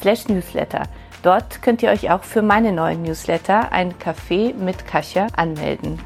[0.00, 0.84] slash newsletter.
[1.22, 5.98] Dort könnt ihr euch auch für meine neuen Newsletter, ein Café mit Kascha, anmelden.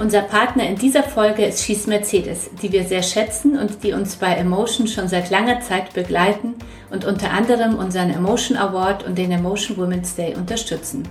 [0.00, 4.16] Unser Partner in dieser Folge ist Schieß Mercedes, die wir sehr schätzen und die uns
[4.16, 6.56] bei Emotion schon seit langer Zeit begleiten
[6.90, 11.08] und unter anderem unseren Emotion Award und den Emotion Women's Day unterstützen.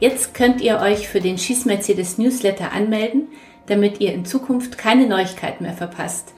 [0.00, 3.28] Jetzt könnt ihr euch für den Schieß Mercedes Newsletter anmelden,
[3.66, 6.32] damit ihr in Zukunft keine Neuigkeiten mehr verpasst.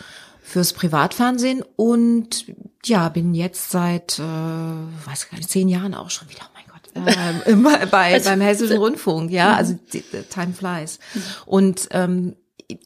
[0.51, 2.45] fürs Privatfernsehen und
[2.85, 6.65] ja, bin jetzt seit, äh, weiß gar nicht, zehn Jahren auch schon wieder, oh mein
[6.67, 10.99] Gott, äh, bei, also, beim Hessischen Rundfunk, ja, also die, Time flies.
[11.47, 12.35] Und ähm,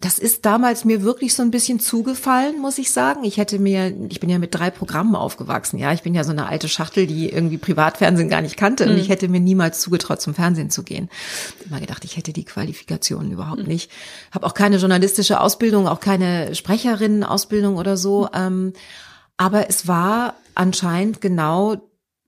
[0.01, 3.25] das ist damals mir wirklich so ein bisschen zugefallen, muss ich sagen.
[3.25, 5.93] Ich hätte mir, ich bin ja mit drei Programmen aufgewachsen, ja.
[5.93, 8.87] Ich bin ja so eine alte Schachtel, die irgendwie Privatfernsehen gar nicht kannte.
[8.87, 8.93] Mhm.
[8.93, 11.09] Und ich hätte mir niemals zugetraut, zum Fernsehen zu gehen.
[11.61, 13.69] Ich immer gedacht, ich hätte die Qualifikationen überhaupt mhm.
[13.69, 13.91] nicht.
[14.31, 18.23] Habe auch keine journalistische Ausbildung, auch keine Sprecherinnen-Ausbildung oder so.
[18.23, 18.29] Mhm.
[18.35, 18.73] Ähm,
[19.37, 21.77] aber es war anscheinend genau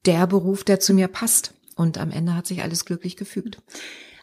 [0.05, 1.53] der Beruf, der zu mir passt.
[1.77, 3.59] Und am Ende hat sich alles glücklich gefügt.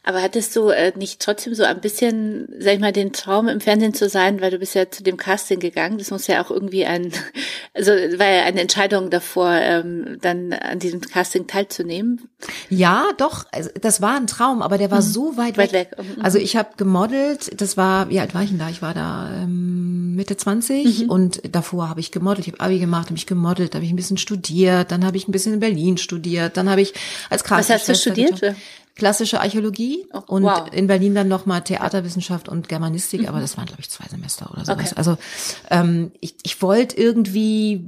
[0.05, 3.61] Aber hattest du äh, nicht trotzdem so ein bisschen, sag ich mal, den Traum im
[3.61, 5.97] Fernsehen zu sein, weil du bist ja zu dem Casting gegangen.
[5.97, 7.13] Das muss ja auch irgendwie ein,
[7.73, 12.27] also war ja eine Entscheidung davor, ähm, dann an diesem Casting teilzunehmen.
[12.69, 13.45] Ja, doch.
[13.51, 15.05] Also, das war ein Traum, aber der war mhm.
[15.05, 15.91] so weit, weit weg.
[15.97, 16.05] weg.
[16.17, 16.21] Mhm.
[16.21, 17.61] Also ich habe gemodelt.
[17.61, 18.69] Das war, wie alt war ich denn da?
[18.69, 21.09] Ich war da ähm, Mitte 20 mhm.
[21.09, 22.45] und davor habe ich gemodelt.
[22.47, 25.29] Ich habe Abi gemacht, habe ich gemodelt, habe ich ein bisschen studiert, dann habe ich
[25.29, 26.93] ein bisschen in Berlin studiert, dann habe ich
[27.29, 28.55] als Casting Was hast du studiert?
[28.95, 30.67] Klassische Archäologie oh, und wow.
[30.71, 33.27] in Berlin dann nochmal Theaterwissenschaft und Germanistik, mhm.
[33.27, 34.91] aber das waren, glaube ich, zwei Semester oder sowas.
[34.91, 34.93] Okay.
[34.95, 35.17] Also
[35.71, 37.83] ähm, ich, ich wollte irgendwie,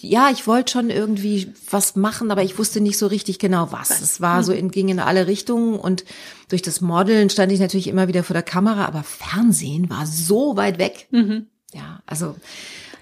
[0.00, 4.00] ja, ich wollte schon irgendwie was machen, aber ich wusste nicht so richtig genau was.
[4.00, 4.44] Es war mhm.
[4.44, 6.04] so, in, ging in alle Richtungen und
[6.48, 10.56] durch das Modeln stand ich natürlich immer wieder vor der Kamera, aber Fernsehen war so
[10.56, 11.08] weit weg.
[11.10, 11.46] Mhm.
[11.74, 12.36] Ja, also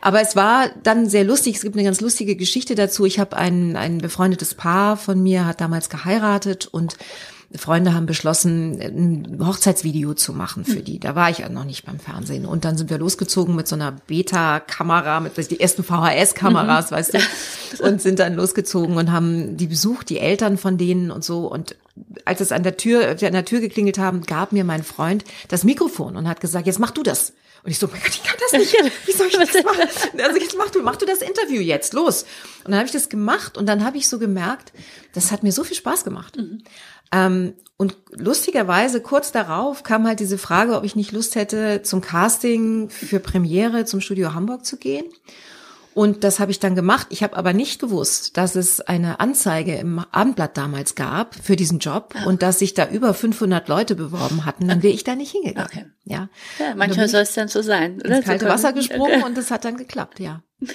[0.01, 1.57] aber es war dann sehr lustig.
[1.57, 3.05] Es gibt eine ganz lustige Geschichte dazu.
[3.05, 6.97] Ich habe ein, ein befreundetes Paar von mir, hat damals geheiratet und
[7.57, 11.01] Freunde haben beschlossen, ein Hochzeitsvideo zu machen für die.
[11.01, 12.47] Da war ich ja noch nicht beim Fernsehen.
[12.47, 16.95] Und dann sind wir losgezogen mit so einer Beta-Kamera, mit die ersten VHS-Kameras, mhm.
[16.95, 17.19] weißt du,
[17.83, 21.51] und sind dann losgezogen und haben die besucht, die Eltern von denen und so.
[21.51, 21.75] Und
[22.25, 25.65] als es an der Tür, an der Tür geklingelt haben, gab mir mein Freund das
[25.65, 27.33] Mikrofon und hat gesagt, jetzt mach du das.
[27.63, 28.75] Und ich so, mein Gott, ich kann das nicht.
[29.07, 29.89] Wie soll ich das machen?
[30.19, 32.25] Also jetzt mach du, mach du das Interview jetzt, los.
[32.65, 34.73] Und dann habe ich das gemacht und dann habe ich so gemerkt,
[35.13, 36.37] das hat mir so viel Spaß gemacht.
[36.37, 36.63] Mhm.
[37.13, 42.01] Ähm, und lustigerweise kurz darauf kam halt diese Frage, ob ich nicht Lust hätte, zum
[42.01, 45.07] Casting für Premiere zum Studio Hamburg zu gehen.
[45.95, 47.09] Und das habe ich dann gemacht.
[47.11, 51.81] Ich habe aber nicht gewusst, dass es eine Anzeige im Abendblatt damals gab für diesen
[51.81, 52.27] Job Ach.
[52.27, 54.69] und dass sich da über 500 Leute beworben hatten.
[54.69, 55.69] Dann wäre ich da nicht hingegangen.
[55.69, 55.87] Okay.
[56.05, 56.29] Ja.
[56.59, 58.19] ja manchmal soll es dann so sein, oder?
[58.19, 59.25] Ins kalte Wasser gesprungen okay.
[59.25, 60.43] und es hat dann geklappt, ja.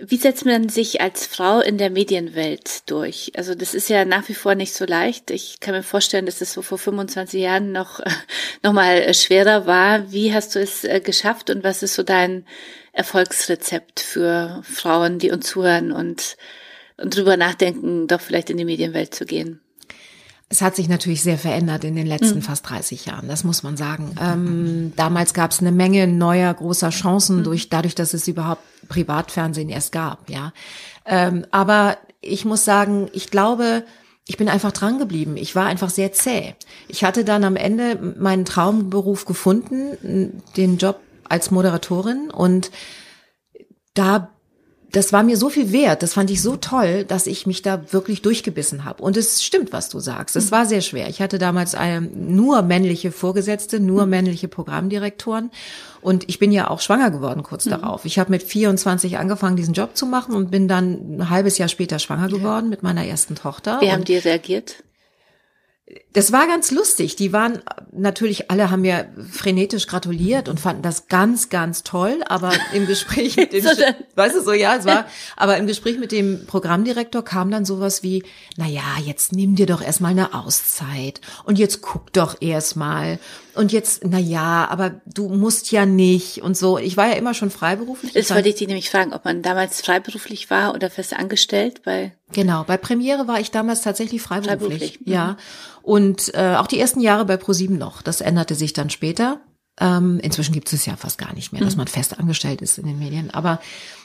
[0.00, 3.30] Wie setzt man sich als Frau in der Medienwelt durch?
[3.36, 5.30] Also das ist ja nach wie vor nicht so leicht.
[5.30, 8.00] Ich kann mir vorstellen, dass es so vor 25 Jahren noch,
[8.64, 10.10] noch mal äh, schwerer war.
[10.10, 12.44] Wie hast du es äh, geschafft und was ist so dein
[12.94, 16.36] Erfolgsrezept für Frauen, die uns zuhören und,
[16.96, 19.60] und drüber nachdenken, doch vielleicht in die Medienwelt zu gehen?
[20.48, 22.42] Es hat sich natürlich sehr verändert in den letzten mhm.
[22.42, 24.14] fast 30 Jahren, das muss man sagen.
[24.20, 27.44] Ähm, damals gab es eine Menge neuer großer Chancen mhm.
[27.44, 30.52] durch dadurch, dass es überhaupt Privatfernsehen erst gab, ja.
[31.06, 33.84] Ähm, aber ich muss sagen, ich glaube,
[34.26, 35.36] ich bin einfach dran geblieben.
[35.36, 36.54] Ich war einfach sehr zäh.
[36.88, 42.70] Ich hatte dann am Ende meinen Traumberuf gefunden, den Job als Moderatorin und
[43.94, 44.34] da
[44.94, 47.92] das war mir so viel wert, das fand ich so toll, dass ich mich da
[47.92, 49.02] wirklich durchgebissen habe.
[49.02, 50.36] Und es stimmt, was du sagst.
[50.36, 51.08] Es war sehr schwer.
[51.08, 55.50] Ich hatte damals eine, nur männliche Vorgesetzte, nur männliche Programmdirektoren.
[56.00, 57.70] Und ich bin ja auch schwanger geworden kurz mhm.
[57.70, 58.04] darauf.
[58.04, 61.68] Ich habe mit 24 angefangen, diesen Job zu machen und bin dann ein halbes Jahr
[61.68, 63.80] später schwanger geworden mit meiner ersten Tochter.
[63.80, 64.84] Wie haben die reagiert?
[66.14, 67.16] Das war ganz lustig.
[67.16, 67.60] Die waren
[67.92, 72.22] natürlich alle haben mir frenetisch gratuliert und fanden das ganz, ganz toll.
[72.28, 73.64] Aber im Gespräch mit dem,
[74.14, 75.06] weißt du so, ja, es war,
[75.36, 78.22] aber im Gespräch mit dem Programmdirektor kam dann sowas wie,
[78.56, 83.18] na ja, jetzt nimm dir doch erstmal eine Auszeit und jetzt guck doch erstmal
[83.54, 86.78] und jetzt, na ja, aber du musst ja nicht und so.
[86.78, 88.12] Ich war ja immer schon freiberuflich.
[88.12, 92.12] Das wollte ich dich nämlich fragen, ob man damals freiberuflich war oder fest angestellt bei.
[92.32, 94.94] Genau, bei Premiere war ich damals tatsächlich freiberuflich.
[94.94, 95.00] freiberuflich.
[95.04, 95.32] Ja.
[95.32, 95.36] Mhm.
[96.04, 98.02] Und äh, auch die ersten Jahre bei ProSieben noch.
[98.02, 99.40] Das änderte sich dann später.
[99.80, 101.78] Ähm, inzwischen gibt es ja fast gar nicht mehr, dass mhm.
[101.78, 103.32] man fest angestellt ist in den Medien.
[103.32, 103.58] Aber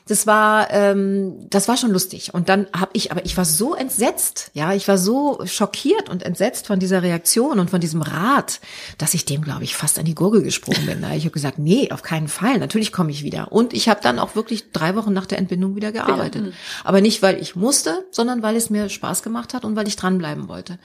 [0.08, 2.34] das war, ähm, das war schon lustig.
[2.34, 6.24] Und dann habe ich, aber ich war so entsetzt, ja, ich war so schockiert und
[6.24, 8.62] entsetzt von dieser Reaktion und von diesem Rat,
[8.98, 11.06] dass ich dem, glaube ich, fast an die Gurgel gesprungen bin.
[11.16, 12.58] Ich habe gesagt, nee, auf keinen Fall.
[12.58, 13.52] Natürlich komme ich wieder.
[13.52, 16.48] Und ich habe dann auch wirklich drei Wochen nach der Entbindung wieder gearbeitet.
[16.48, 16.52] Ja.
[16.84, 19.98] Aber nicht, weil ich musste, sondern weil es mir Spaß gemacht hat und weil ich
[19.98, 20.80] dranbleiben wollte.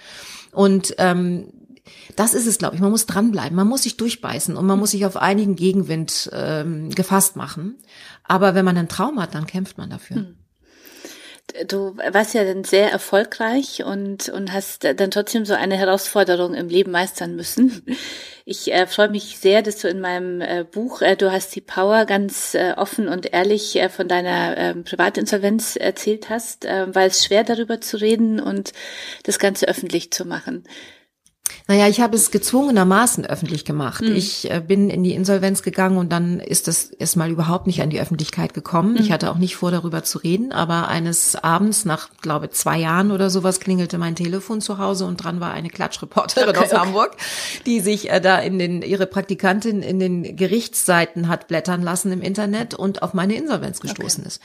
[0.54, 1.48] Und ähm,
[2.16, 2.80] das ist es, glaube ich.
[2.80, 6.90] Man muss dranbleiben, man muss sich durchbeißen und man muss sich auf einigen Gegenwind ähm,
[6.90, 7.76] gefasst machen.
[8.22, 10.16] Aber wenn man einen Traum hat, dann kämpft man dafür.
[10.16, 10.36] Hm.
[11.69, 16.69] Du warst ja dann sehr erfolgreich und, und hast dann trotzdem so eine Herausforderung im
[16.69, 17.85] Leben meistern müssen.
[18.46, 21.62] Ich äh, freue mich sehr, dass du in meinem äh, Buch, äh, du hast die
[21.62, 27.08] Power ganz äh, offen und ehrlich äh, von deiner äh, Privatinsolvenz erzählt hast, äh, weil
[27.08, 28.75] es schwer darüber zu reden und
[29.23, 30.64] das Ganze öffentlich zu machen.
[31.67, 34.02] Naja, ich habe es gezwungenermaßen öffentlich gemacht.
[34.02, 34.14] Mhm.
[34.14, 37.88] Ich äh, bin in die Insolvenz gegangen und dann ist das erstmal überhaupt nicht an
[37.88, 38.93] die Öffentlichkeit gekommen.
[38.93, 39.00] Mhm.
[39.00, 43.11] Ich hatte auch nicht vor, darüber zu reden, aber eines Abends nach, glaube zwei Jahren
[43.11, 46.76] oder sowas klingelte mein Telefon zu Hause und dran war eine Klatschreporterin okay, aus okay.
[46.76, 47.17] Hamburg,
[47.64, 52.20] die sich äh, da in den, ihre Praktikantin in den Gerichtsseiten hat blättern lassen im
[52.20, 54.29] Internet und auf meine Insolvenz gestoßen okay.
[54.29, 54.43] ist.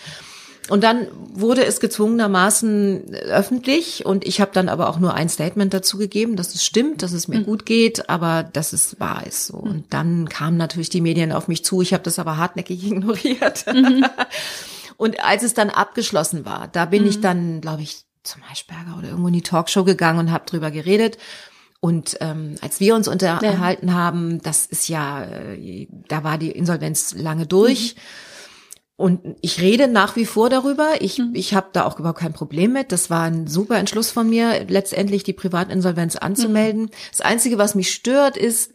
[0.70, 5.74] Und dann wurde es gezwungenermaßen öffentlich und ich habe dann aber auch nur ein Statement
[5.74, 7.46] dazu gegeben, dass es stimmt, dass es mir mhm.
[7.46, 9.48] gut geht, aber dass es wahr ist.
[9.48, 9.58] So.
[9.58, 9.70] Mhm.
[9.72, 11.82] Und dann kamen natürlich die Medien auf mich zu.
[11.82, 13.66] Ich habe das aber hartnäckig ignoriert.
[13.68, 14.06] Mhm.
[14.98, 17.22] und als es dann abgeschlossen war, da bin ich mhm.
[17.22, 21.18] dann, glaube ich, zum Eisberger oder irgendwo in die Talkshow gegangen und habe drüber geredet.
[21.82, 23.94] Und ähm, als wir uns unterhalten ja.
[23.94, 27.96] haben, das ist ja, äh, da war die Insolvenz lange durch.
[27.96, 28.00] Mhm.
[29.00, 30.96] Und ich rede nach wie vor darüber.
[31.00, 31.32] Ich, mhm.
[31.34, 32.92] ich habe da auch überhaupt kein Problem mit.
[32.92, 36.82] Das war ein super Entschluss von mir, letztendlich die Privatinsolvenz anzumelden.
[36.84, 36.90] Mhm.
[37.10, 38.74] Das Einzige, was mich stört, ist,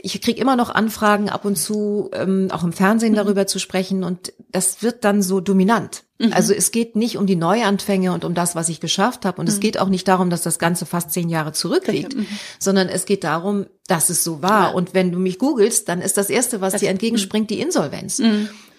[0.00, 3.16] ich kriege immer noch Anfragen ab und zu, ähm, auch im Fernsehen mhm.
[3.16, 4.04] darüber zu sprechen.
[4.04, 6.04] Und das wird dann so dominant.
[6.30, 9.40] Also es geht nicht um die Neuanfänge und um das, was ich geschafft habe.
[9.40, 12.16] Und es geht auch nicht darum, dass das Ganze fast zehn Jahre zurückliegt,
[12.58, 14.68] sondern es geht darum, dass es so war.
[14.68, 14.74] Ja.
[14.74, 18.22] Und wenn du mich googelst, dann ist das Erste, was das, dir entgegenspringt, die Insolvenz.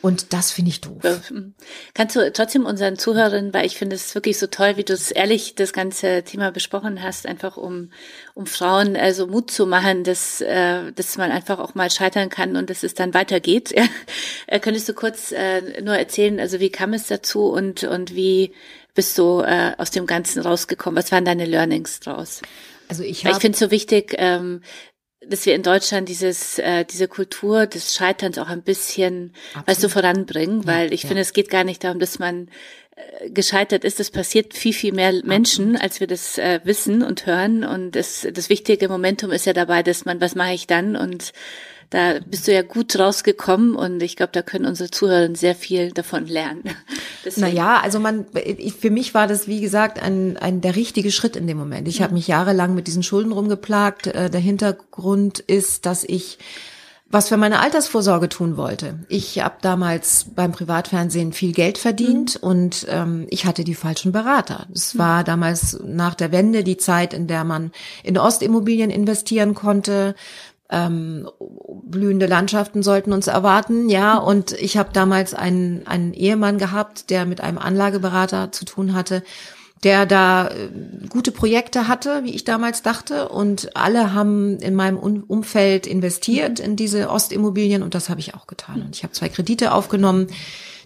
[0.02, 1.02] Und das finde ich doof.
[1.30, 1.56] Hm.
[1.94, 5.10] Kannst du trotzdem unseren Zuhörern, weil ich finde es wirklich so toll, wie du es
[5.12, 7.92] ehrlich das ganze Thema besprochen hast, einfach um,
[8.36, 12.56] um Frauen also Mut zu machen, dass, äh, dass man einfach auch mal scheitern kann
[12.56, 13.74] und dass es dann weitergeht.
[13.78, 13.86] Ja.
[14.48, 18.54] Äh, könntest du kurz äh, nur erzählen, also wie kam es dazu und, und wie
[18.96, 20.98] bist du äh, aus dem Ganzen rausgekommen?
[20.98, 22.42] Was waren deine Learnings draus?
[22.88, 24.62] Also ich, ich finde es so wichtig, ähm,
[25.26, 29.68] dass wir in Deutschland dieses, äh, diese Kultur des Scheiterns auch ein bisschen, Absolut.
[29.68, 31.08] weißt du, voranbringen, ja, weil ich ja.
[31.08, 32.50] finde, es geht gar nicht darum, dass man
[32.96, 34.00] äh, gescheitert ist.
[34.00, 35.82] Das passiert viel, viel mehr Menschen, Absolut.
[35.84, 37.64] als wir das äh, wissen und hören.
[37.64, 40.96] Und das, das wichtige Momentum ist ja dabei, dass man, was mache ich dann?
[40.96, 41.34] Und
[41.90, 45.92] da bist du ja gut rausgekommen und ich glaube, da können unsere Zuhörer sehr viel
[45.92, 46.64] davon lernen.
[47.36, 48.26] Naja, also man,
[48.80, 51.86] für mich war das, wie gesagt, ein, ein der richtige Schritt in dem Moment.
[51.90, 52.04] Ich mhm.
[52.06, 54.08] habe mich jahrelang mit diesen Schulden rumgeplagt.
[54.08, 56.38] Äh, der Hintergrund ist, dass ich
[57.10, 59.00] was für meine Altersvorsorge tun wollte.
[59.08, 62.50] Ich habe damals beim Privatfernsehen viel Geld verdient mhm.
[62.50, 64.68] und ähm, ich hatte die falschen Berater.
[64.74, 65.00] Es mhm.
[65.00, 67.72] war damals nach der Wende die Zeit, in der man
[68.04, 70.16] in Ostimmobilien investieren konnte.
[70.70, 71.30] Ähm,
[71.84, 74.18] blühende Landschaften sollten uns erwarten, ja.
[74.18, 79.24] Und ich habe damals einen, einen Ehemann gehabt, der mit einem Anlageberater zu tun hatte
[79.84, 80.70] der da äh,
[81.10, 83.30] gute Projekte hatte, wie ich damals dachte.
[83.30, 88.48] Und alle haben in meinem Umfeld investiert in diese Ostimmobilien und das habe ich auch
[88.48, 88.82] getan.
[88.82, 90.28] Und ich habe zwei Kredite aufgenommen,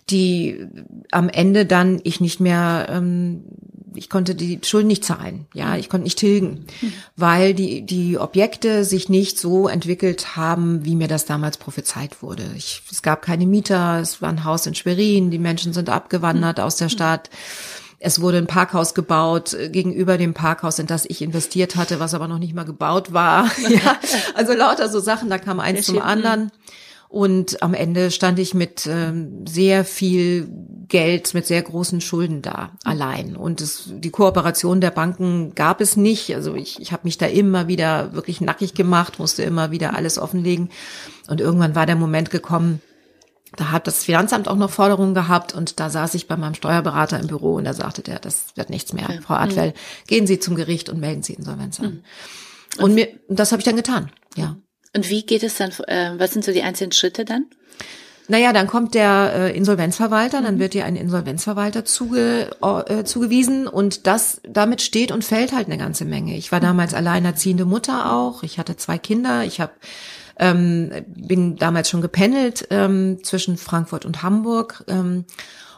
[0.09, 0.67] die
[1.11, 3.43] am Ende dann ich nicht mehr, ähm,
[3.95, 6.65] ich konnte die Schulden nicht zahlen, ja, ich konnte nicht tilgen,
[7.15, 12.43] weil die, die Objekte sich nicht so entwickelt haben, wie mir das damals prophezeit wurde.
[12.55, 16.60] Ich, es gab keine Mieter, es war ein Haus in Schwerin, die Menschen sind abgewandert
[16.60, 17.29] aus der Stadt.
[18.03, 22.15] Es wurde ein Parkhaus gebaut äh, gegenüber dem Parkhaus, in das ich investiert hatte, was
[22.15, 23.45] aber noch nicht mal gebaut war.
[23.69, 24.00] ja,
[24.33, 26.51] also lauter so Sachen, da kam eins zum anderen.
[27.12, 30.48] Und am Ende stand ich mit ähm, sehr viel
[30.88, 33.36] Geld, mit sehr großen Schulden da, allein.
[33.36, 36.34] Und es, die Kooperation der Banken gab es nicht.
[36.34, 40.20] Also ich, ich habe mich da immer wieder wirklich nackig gemacht, musste immer wieder alles
[40.20, 40.70] offenlegen.
[41.27, 42.82] Und irgendwann war der Moment gekommen,
[43.58, 47.20] da hat das Finanzamt auch noch Forderungen gehabt und da saß ich bei meinem Steuerberater
[47.20, 49.10] im Büro und da sagte der, das wird nichts mehr.
[49.10, 49.20] Okay.
[49.22, 50.08] Frau Adwell, mhm.
[50.08, 51.86] gehen Sie zum Gericht und melden Sie Insolvenz an.
[51.86, 52.03] Mhm.
[52.77, 54.56] Und, und mir, das habe ich dann getan, ja.
[54.95, 57.45] Und wie geht es dann, äh, was sind so die einzelnen Schritte dann?
[58.27, 60.60] Naja, dann kommt der äh, Insolvenzverwalter, dann mhm.
[60.60, 65.77] wird dir ein Insolvenzverwalter zuge, äh, zugewiesen und das damit steht und fällt halt eine
[65.77, 66.38] ganze Menge.
[66.38, 66.65] Ich war mhm.
[66.65, 69.74] damals alleinerziehende Mutter auch, ich hatte zwei Kinder, ich habe
[70.38, 74.83] ähm, bin damals schon gependelt ähm, zwischen Frankfurt und Hamburg.
[74.88, 75.25] Ähm,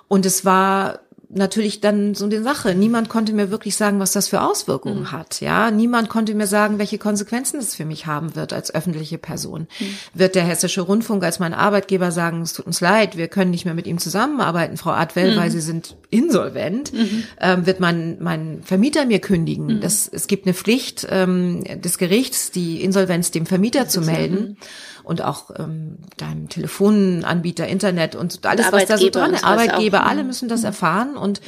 [0.07, 0.99] und es war
[1.35, 2.75] natürlich dann so eine Sache.
[2.75, 5.11] Niemand konnte mir wirklich sagen, was das für Auswirkungen mhm.
[5.11, 5.41] hat.
[5.41, 9.67] Ja, niemand konnte mir sagen, welche Konsequenzen es für mich haben wird als öffentliche Person.
[9.79, 9.85] Mhm.
[10.13, 13.65] Wird der Hessische Rundfunk als mein Arbeitgeber sagen, es tut uns leid, wir können nicht
[13.65, 15.39] mehr mit ihm zusammenarbeiten, Frau Adwell, mhm.
[15.39, 16.93] weil Sie sind insolvent.
[16.93, 17.23] Mhm.
[17.39, 19.77] Ähm, wird mein, mein Vermieter mir kündigen?
[19.77, 19.81] Mhm.
[19.81, 24.57] Das, es gibt eine Pflicht ähm, des Gerichts, die Insolvenz dem Vermieter zu melden
[25.03, 29.43] und auch ähm, deinem Telefonanbieter, Internet und alles, was da so dran ist.
[29.43, 30.27] Arbeitgeber, alle mhm.
[30.27, 30.67] müssen das mhm.
[30.67, 31.41] erfahren und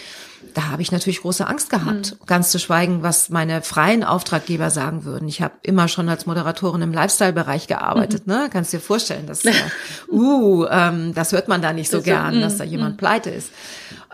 [0.54, 2.14] da habe ich natürlich große Angst gehabt.
[2.14, 2.26] Mhm.
[2.26, 5.28] Ganz zu schweigen, was meine freien Auftraggeber sagen würden.
[5.28, 8.26] Ich habe immer schon als Moderatorin im Lifestyle-Bereich gearbeitet.
[8.26, 8.34] Mhm.
[8.34, 8.50] Ne?
[8.52, 9.44] Kannst dir vorstellen, dass
[10.12, 12.98] uh, ähm, das hört man da nicht so gern, dass da jemand mhm.
[13.00, 13.52] pleite ist.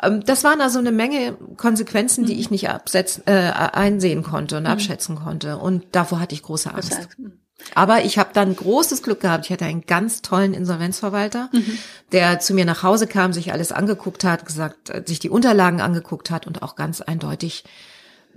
[0.01, 4.65] Ähm, das waren also eine Menge Konsequenzen, die ich nicht absetzen, äh, einsehen konnte und
[4.65, 5.57] abschätzen konnte.
[5.57, 7.07] Und davor hatte ich große Angst.
[7.75, 9.45] Aber ich habe dann großes Glück gehabt.
[9.45, 11.77] Ich hatte einen ganz tollen Insolvenzverwalter, mhm.
[12.11, 15.81] der zu mir nach Hause kam, sich alles angeguckt hat, gesagt, äh, sich die Unterlagen
[15.81, 17.63] angeguckt hat und auch ganz eindeutig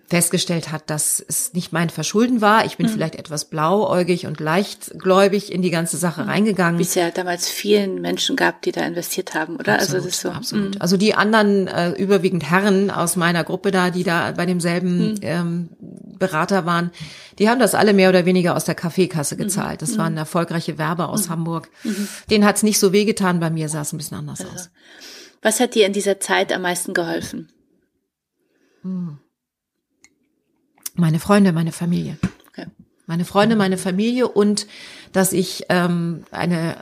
[0.07, 2.67] festgestellt hat, dass es nicht mein Verschulden war.
[2.67, 2.91] Ich bin mhm.
[2.91, 6.29] vielleicht etwas blauäugig und leichtgläubig in die ganze Sache mhm.
[6.29, 6.79] reingegangen.
[6.79, 9.75] Wie es ja damals vielen Menschen gab, die da investiert haben, oder?
[9.75, 10.31] Absolut, also das ist so.
[10.31, 10.75] Absolut.
[10.75, 10.81] Mhm.
[10.81, 15.19] Also die anderen äh, überwiegend Herren aus meiner Gruppe da, die da bei demselben mhm.
[15.23, 15.69] ähm,
[16.19, 16.91] Berater waren,
[17.39, 19.83] die haben das alle mehr oder weniger aus der Kaffeekasse gezahlt.
[19.83, 19.99] Das mhm.
[19.99, 21.69] waren erfolgreiche Werber aus Hamburg.
[22.31, 23.41] Denen hat's nicht so wehgetan.
[23.41, 24.53] Bei mir sah es ein bisschen anders also.
[24.53, 24.71] aus.
[25.43, 27.51] Was hat dir in dieser Zeit am meisten geholfen?
[28.83, 29.19] Hm.
[30.95, 32.17] Meine Freunde, meine Familie.
[32.49, 32.67] Okay.
[33.07, 34.67] Meine Freunde, meine Familie und
[35.13, 36.77] dass ich ähm, eine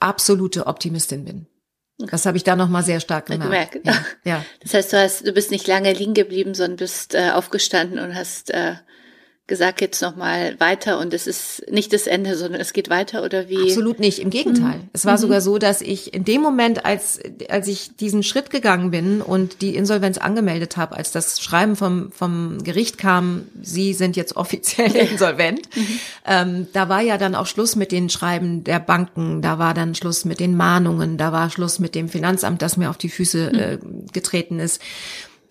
[0.00, 1.46] absolute Optimistin bin.
[1.98, 3.72] Das habe ich da noch mal sehr stark gemerkt.
[3.72, 3.86] gemerkt.
[4.24, 4.44] Ja, ja.
[4.60, 8.14] Das heißt, du hast, du bist nicht lange liegen geblieben, sondern bist äh, aufgestanden und
[8.14, 8.74] hast äh,
[9.48, 13.24] gesagt, jetzt noch mal weiter und es ist nicht das Ende, sondern es geht weiter
[13.24, 13.64] oder wie?
[13.64, 14.78] Absolut nicht, im Gegenteil.
[14.78, 14.90] Mhm.
[14.92, 15.18] Es war mhm.
[15.18, 17.18] sogar so, dass ich in dem Moment, als
[17.48, 22.12] als ich diesen Schritt gegangen bin und die Insolvenz angemeldet habe, als das Schreiben vom
[22.12, 26.00] vom Gericht kam, Sie sind jetzt offiziell insolvent, mhm.
[26.24, 29.96] ähm, da war ja dann auch Schluss mit den Schreiben der Banken, da war dann
[29.96, 33.50] Schluss mit den Mahnungen, da war Schluss mit dem Finanzamt, das mir auf die Füße
[33.52, 33.58] mhm.
[33.58, 33.78] äh,
[34.12, 34.80] getreten ist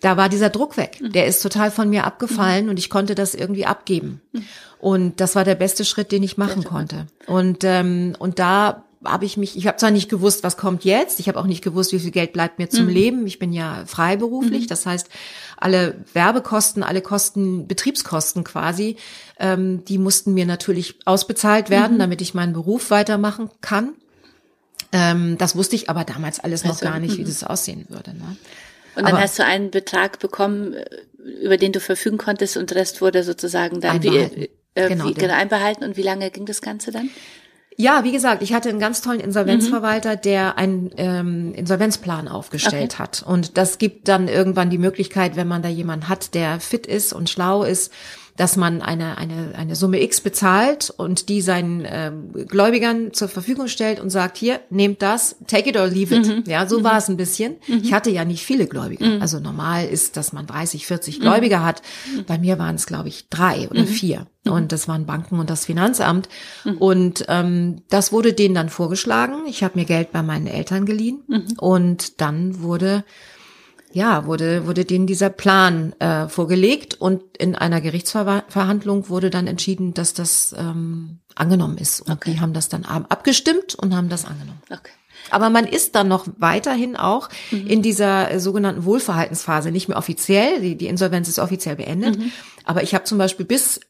[0.02, 0.98] da war dieser Druck weg.
[1.00, 1.12] Mhm.
[1.12, 2.70] Der ist total von mir abgefallen mhm.
[2.70, 4.20] und ich konnte das irgendwie abgeben.
[4.32, 4.44] Mhm.
[4.78, 7.06] Und das war der beste Schritt, den ich machen konnte.
[7.26, 11.20] Und ähm, und da habe ich mich, ich habe zwar nicht gewusst, was kommt jetzt,
[11.20, 12.92] ich habe auch nicht gewusst, wie viel Geld bleibt mir zum mhm.
[12.92, 13.26] Leben.
[13.26, 14.68] Ich bin ja freiberuflich, mhm.
[14.68, 15.08] das heißt,
[15.56, 18.96] alle Werbekosten, alle Kosten, Betriebskosten quasi,
[19.38, 22.00] ähm, die mussten mir natürlich ausbezahlt werden, mhm.
[22.00, 23.94] damit ich meinen Beruf weitermachen kann.
[24.92, 28.14] Ähm, das wusste ich aber damals alles noch also, gar nicht, wie das aussehen würde.
[28.14, 28.36] Ne?
[28.94, 30.84] Und dann Aber hast du einen Betrag bekommen, äh,
[31.42, 34.48] über den du verfügen konntest und der Rest wurde sozusagen dann wie, äh,
[34.88, 35.84] genau, wie, genau einbehalten.
[35.84, 37.10] Und wie lange ging das Ganze dann?
[37.76, 40.20] Ja, wie gesagt, ich hatte einen ganz tollen Insolvenzverwalter, mhm.
[40.22, 43.02] der einen ähm, Insolvenzplan aufgestellt okay.
[43.02, 43.22] hat.
[43.22, 47.12] Und das gibt dann irgendwann die Möglichkeit, wenn man da jemanden hat, der fit ist
[47.12, 47.92] und schlau ist,
[48.36, 53.68] dass man eine, eine, eine Summe X bezahlt und die seinen ähm, Gläubigern zur Verfügung
[53.68, 56.26] stellt und sagt, hier, nehmt das, take it or leave it.
[56.26, 56.44] Mhm.
[56.46, 56.84] Ja, so mhm.
[56.84, 57.56] war es ein bisschen.
[57.66, 57.80] Mhm.
[57.82, 59.06] Ich hatte ja nicht viele Gläubiger.
[59.06, 59.22] Mhm.
[59.22, 61.22] Also normal ist, dass man 30, 40 mhm.
[61.22, 61.82] Gläubiger hat.
[62.26, 64.26] Bei mir waren es, glaube ich, drei oder vier.
[64.44, 66.28] Und das waren Banken und das Finanzamt.
[66.80, 69.46] Und ähm, das wurde denen dann vorgeschlagen.
[69.46, 71.22] Ich habe mir Geld bei meinen Eltern geliehen.
[71.58, 73.04] Und dann wurde
[73.92, 79.94] ja, wurde, wurde denen dieser Plan äh, vorgelegt und in einer Gerichtsverhandlung wurde dann entschieden,
[79.94, 82.00] dass das ähm, angenommen ist.
[82.00, 82.32] Und okay.
[82.32, 84.62] die haben das dann abgestimmt und haben das angenommen.
[84.70, 84.92] Okay.
[85.30, 87.66] Aber man ist dann noch weiterhin auch mhm.
[87.66, 92.18] in dieser äh, sogenannten Wohlverhaltensphase, nicht mehr offiziell, die, die Insolvenz ist offiziell beendet.
[92.18, 92.32] Mhm.
[92.64, 93.80] Aber ich habe zum Beispiel bis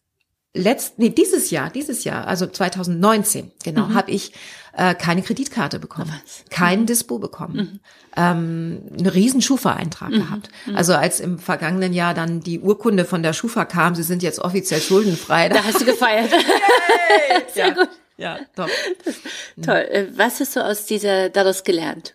[0.54, 3.94] letzt, nee, dieses Jahr, dieses Jahr, also 2019, genau, mhm.
[3.94, 4.32] habe ich
[4.72, 6.44] äh, keine Kreditkarte bekommen, Was?
[6.50, 6.86] kein mhm.
[6.86, 7.80] Dispo bekommen, mhm.
[8.16, 10.16] ähm, einen riesen Schufa-Eintrag mhm.
[10.16, 10.48] gehabt.
[10.66, 10.76] Mhm.
[10.76, 14.38] Also als im vergangenen Jahr dann die Urkunde von der Schufa kam, sie sind jetzt
[14.38, 15.48] offiziell schuldenfrei.
[15.48, 16.30] Da hast du gefeiert.
[17.54, 17.74] Sehr ja.
[17.74, 17.88] gut.
[18.16, 18.68] Ja, doch.
[19.64, 19.86] Toll.
[19.90, 22.14] Äh, was hast du aus dieser daraus gelernt?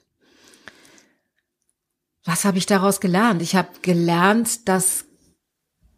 [2.24, 3.42] Was habe ich daraus gelernt?
[3.42, 5.06] Ich habe gelernt, dass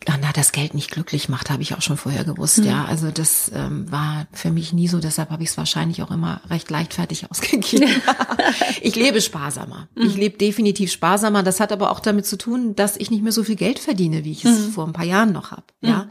[0.07, 2.65] na, das Geld nicht glücklich macht, habe ich auch schon vorher gewusst, mhm.
[2.65, 2.85] ja.
[2.85, 6.41] Also das ähm, war für mich nie so, deshalb habe ich es wahrscheinlich auch immer
[6.49, 7.89] recht leichtfertig ausgegeben.
[8.81, 9.89] ich lebe sparsamer.
[9.95, 10.07] Mhm.
[10.07, 11.43] Ich lebe definitiv sparsamer.
[11.43, 14.23] Das hat aber auch damit zu tun, dass ich nicht mehr so viel Geld verdiene,
[14.23, 14.71] wie ich es mhm.
[14.71, 15.63] vor ein paar Jahren noch habe.
[15.81, 16.03] Ja.
[16.03, 16.09] Mhm.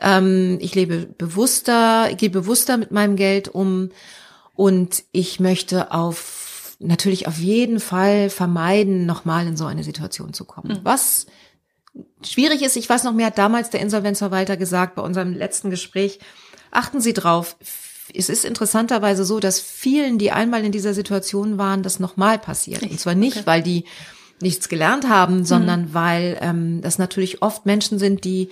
[0.00, 3.90] Ähm, ich lebe bewusster, ich gehe bewusster mit meinem Geld um
[4.54, 10.44] und ich möchte auf natürlich auf jeden Fall vermeiden, nochmal in so eine Situation zu
[10.44, 10.78] kommen.
[10.78, 10.80] Mhm.
[10.82, 11.26] Was
[12.26, 16.18] schwierig ist, ich weiß noch mehr, hat damals der Insolvenzverwalter gesagt bei unserem letzten Gespräch,
[16.70, 17.56] achten Sie drauf,
[18.14, 22.82] es ist interessanterweise so, dass vielen, die einmal in dieser Situation waren, das nochmal passiert.
[22.82, 23.46] Und zwar nicht, okay.
[23.46, 23.84] weil die
[24.40, 25.94] nichts gelernt haben, sondern mhm.
[25.94, 28.50] weil ähm, das natürlich oft Menschen sind, die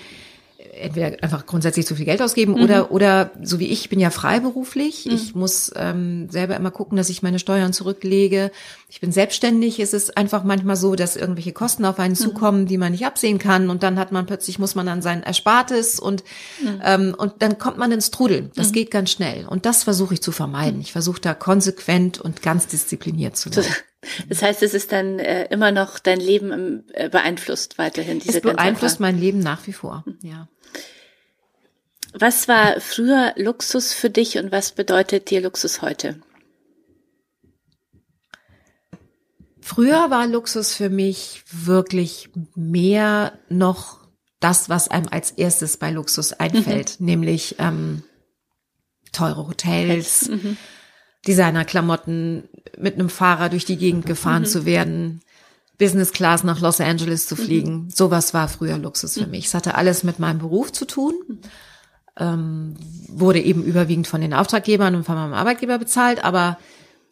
[0.72, 2.62] entweder einfach grundsätzlich zu viel Geld ausgeben mhm.
[2.62, 5.06] oder oder so wie ich, ich bin ja freiberuflich.
[5.06, 5.12] Mhm.
[5.12, 8.50] Ich muss ähm, selber immer gucken, dass ich meine Steuern zurücklege.
[8.88, 9.80] Ich bin selbstständig.
[9.80, 12.18] Es ist einfach manchmal so, dass irgendwelche Kosten auf einen mhm.
[12.18, 15.22] zukommen, die man nicht absehen kann und dann hat man plötzlich muss man dann sein
[15.22, 16.24] Erspartes und
[16.62, 16.80] mhm.
[16.84, 18.50] ähm, und dann kommt man ins Trudeln.
[18.54, 18.72] Das mhm.
[18.72, 20.80] geht ganz schnell und das versuche ich zu vermeiden.
[20.80, 23.64] Ich versuche da konsequent und ganz diszipliniert zu sein.
[24.28, 28.18] Das heißt, es ist dann äh, immer noch dein Leben äh, beeinflusst weiterhin.
[28.18, 30.04] Diese es beeinflusst mein Leben nach wie vor.
[30.22, 30.48] Ja.
[32.12, 36.20] Was war früher Luxus für dich und was bedeutet dir Luxus heute?
[39.60, 44.00] Früher war Luxus für mich wirklich mehr noch
[44.40, 47.06] das, was einem als erstes bei Luxus einfällt, mhm.
[47.06, 48.02] nämlich ähm,
[49.12, 50.56] teure Hotels, mhm.
[51.26, 54.46] Designerklamotten, mit einem Fahrer durch die Gegend gefahren mhm.
[54.46, 55.20] zu werden,
[55.78, 57.84] Business Class nach Los Angeles zu fliegen.
[57.84, 57.90] Mhm.
[57.90, 59.30] Sowas war früher Luxus für mhm.
[59.30, 59.46] mich.
[59.46, 61.14] Es hatte alles mit meinem Beruf zu tun.
[61.28, 61.38] Mhm
[62.18, 62.74] ähm,
[63.08, 66.58] wurde eben überwiegend von den Auftraggebern und von meinem Arbeitgeber bezahlt, aber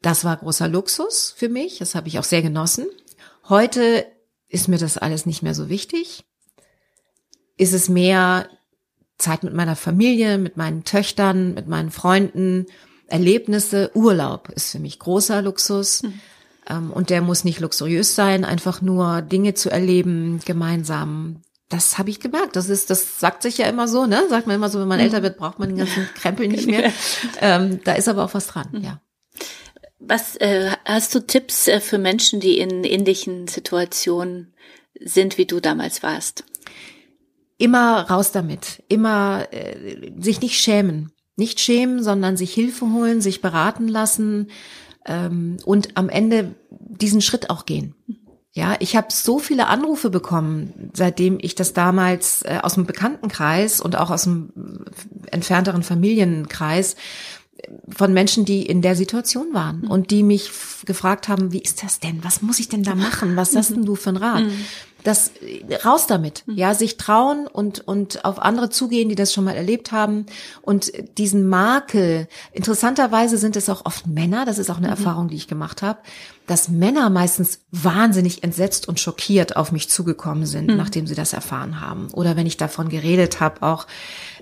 [0.03, 1.79] das war großer Luxus für mich.
[1.79, 2.87] Das habe ich auch sehr genossen.
[3.49, 4.07] Heute
[4.49, 6.25] ist mir das alles nicht mehr so wichtig.
[7.57, 8.49] Ist es mehr
[9.19, 12.67] Zeit mit meiner Familie, mit meinen Töchtern, mit meinen Freunden,
[13.11, 16.03] Erlebnisse, Urlaub ist für mich großer Luxus.
[16.03, 16.21] Mhm.
[16.69, 22.11] Ähm, und der muss nicht luxuriös sein, einfach nur Dinge zu erleben, gemeinsam das habe
[22.11, 22.57] ich gemerkt.
[22.57, 24.25] Das ist, das sagt sich ja immer so, ne?
[24.29, 25.05] Sagt man immer so, wenn man mhm.
[25.05, 26.93] älter wird, braucht man den ganzen Krempel nicht mehr.
[27.41, 28.83] Ähm, da ist aber auch was dran, mhm.
[28.83, 29.01] ja.
[30.01, 34.53] Was äh, hast du Tipps äh, für Menschen, die in ähnlichen Situationen
[35.01, 36.45] sind, wie du damals warst?
[37.57, 38.83] Immer raus damit.
[38.89, 41.13] Immer äh, sich nicht schämen.
[41.41, 44.49] Nicht schämen, sondern sich Hilfe holen, sich beraten lassen
[45.07, 47.95] ähm, und am Ende diesen Schritt auch gehen.
[48.53, 53.81] Ja, ich habe so viele Anrufe bekommen, seitdem ich das damals äh, aus dem Bekanntenkreis
[53.81, 56.95] und auch aus dem äh, entfernteren Familienkreis
[57.57, 59.91] äh, von Menschen, die in der Situation waren mhm.
[59.91, 60.51] und die mich
[60.85, 62.23] gefragt haben, wie ist das denn?
[62.23, 63.35] Was muss ich denn da machen?
[63.37, 64.43] Was hast denn du für ein Rat?
[64.43, 64.65] Mhm
[65.05, 65.33] das
[65.85, 66.57] raus damit, mhm.
[66.57, 70.27] ja, sich trauen und und auf andere zugehen, die das schon mal erlebt haben
[70.63, 72.29] und diesen Makel.
[72.53, 74.93] Interessanterweise sind es auch oft Männer, das ist auch eine mhm.
[74.93, 75.99] Erfahrung, die ich gemacht habe,
[76.47, 80.77] dass Männer meistens wahnsinnig entsetzt und schockiert auf mich zugekommen sind, mhm.
[80.77, 82.09] nachdem sie das erfahren haben.
[82.13, 83.87] Oder wenn ich davon geredet habe, auch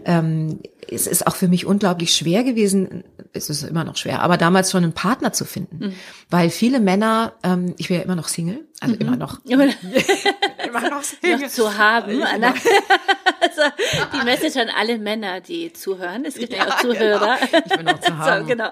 [0.04, 4.36] ähm, es ist auch für mich unglaublich schwer gewesen, es ist immer noch schwer, aber
[4.36, 5.92] damals schon einen Partner zu finden, mhm.
[6.30, 9.00] weil viele Männer, ähm, ich bin ja immer noch Single, also mhm.
[9.00, 9.40] immer noch.
[9.48, 11.02] noch
[11.48, 12.10] zu haben.
[12.10, 12.48] Genau.
[13.40, 13.62] also
[14.14, 16.24] die Message an alle Männer, die zuhören.
[16.24, 17.36] Es gibt ja, ja auch Zuhörer.
[17.50, 17.62] Genau.
[17.66, 18.42] Ich bin noch zu haben.
[18.42, 18.70] So, genau.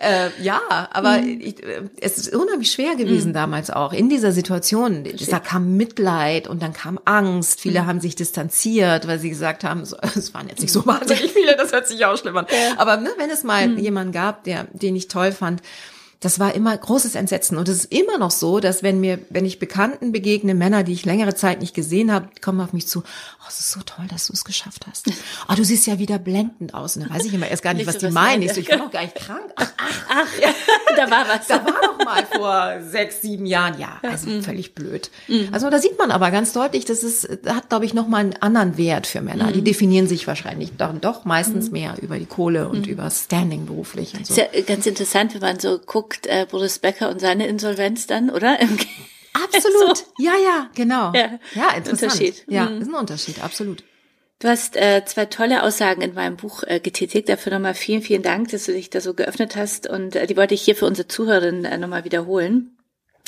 [0.00, 0.60] Äh, ja,
[0.90, 1.40] aber mhm.
[1.40, 3.34] ich, äh, es ist unheimlich schwer gewesen mhm.
[3.34, 5.04] damals auch in dieser Situation.
[5.30, 7.60] Da kam Mitleid und dann kam Angst.
[7.60, 7.86] Viele mhm.
[7.86, 11.72] haben sich distanziert, weil sie gesagt haben, es waren jetzt nicht so wahnsinnig viele, das
[11.72, 12.46] hört sich auch schlimm an.
[12.50, 12.74] Ja.
[12.76, 13.78] Aber ne, wenn es mal mhm.
[13.78, 15.62] jemanden gab, der, den ich toll fand,
[16.24, 17.58] das war immer großes Entsetzen.
[17.58, 20.94] Und es ist immer noch so, dass wenn mir, wenn ich Bekannten begegne, Männer, die
[20.94, 24.06] ich längere Zeit nicht gesehen habe, kommen auf mich zu, oh, es ist so toll,
[24.10, 25.06] dass du es geschafft hast.
[25.46, 26.96] Oh, du siehst ja wieder blendend aus.
[26.96, 28.42] Und dann weiß ich immer erst gar nicht, was die meinen.
[28.42, 29.52] Ich so, ich bin doch gar nicht krank.
[29.56, 30.48] Ach, ach, ach ja.
[30.96, 31.46] da war was.
[31.46, 33.78] Da war doch mal vor sechs, sieben Jahren.
[33.78, 34.42] Ja, also mhm.
[34.42, 35.10] völlig blöd.
[35.28, 35.48] Mhm.
[35.52, 38.78] Also da sieht man aber ganz deutlich, dass es hat, glaube ich, nochmal einen anderen
[38.78, 39.48] Wert für Männer.
[39.48, 39.52] Mhm.
[39.52, 41.72] Die definieren sich wahrscheinlich dann doch meistens mhm.
[41.72, 42.92] mehr über die Kohle und mhm.
[42.92, 44.34] über Standing beruflich und so.
[44.34, 48.06] Ist ja ganz interessant, wenn man so guckt, guckt äh, Boris Becker und seine Insolvenz
[48.06, 48.58] dann, oder?
[49.32, 49.98] Absolut.
[49.98, 50.04] So.
[50.18, 51.12] Ja, ja, genau.
[51.12, 52.12] Ja, ja interessant.
[52.12, 52.44] Unterschied.
[52.48, 52.82] Ja, mhm.
[52.82, 53.84] ist ein Unterschied, absolut.
[54.38, 57.28] Du hast äh, zwei tolle Aussagen in meinem Buch äh, getätigt.
[57.28, 59.88] Dafür nochmal vielen, vielen Dank, dass du dich da so geöffnet hast.
[59.88, 62.76] Und äh, die wollte ich hier für unsere Zuhörerinnen äh, nochmal wiederholen.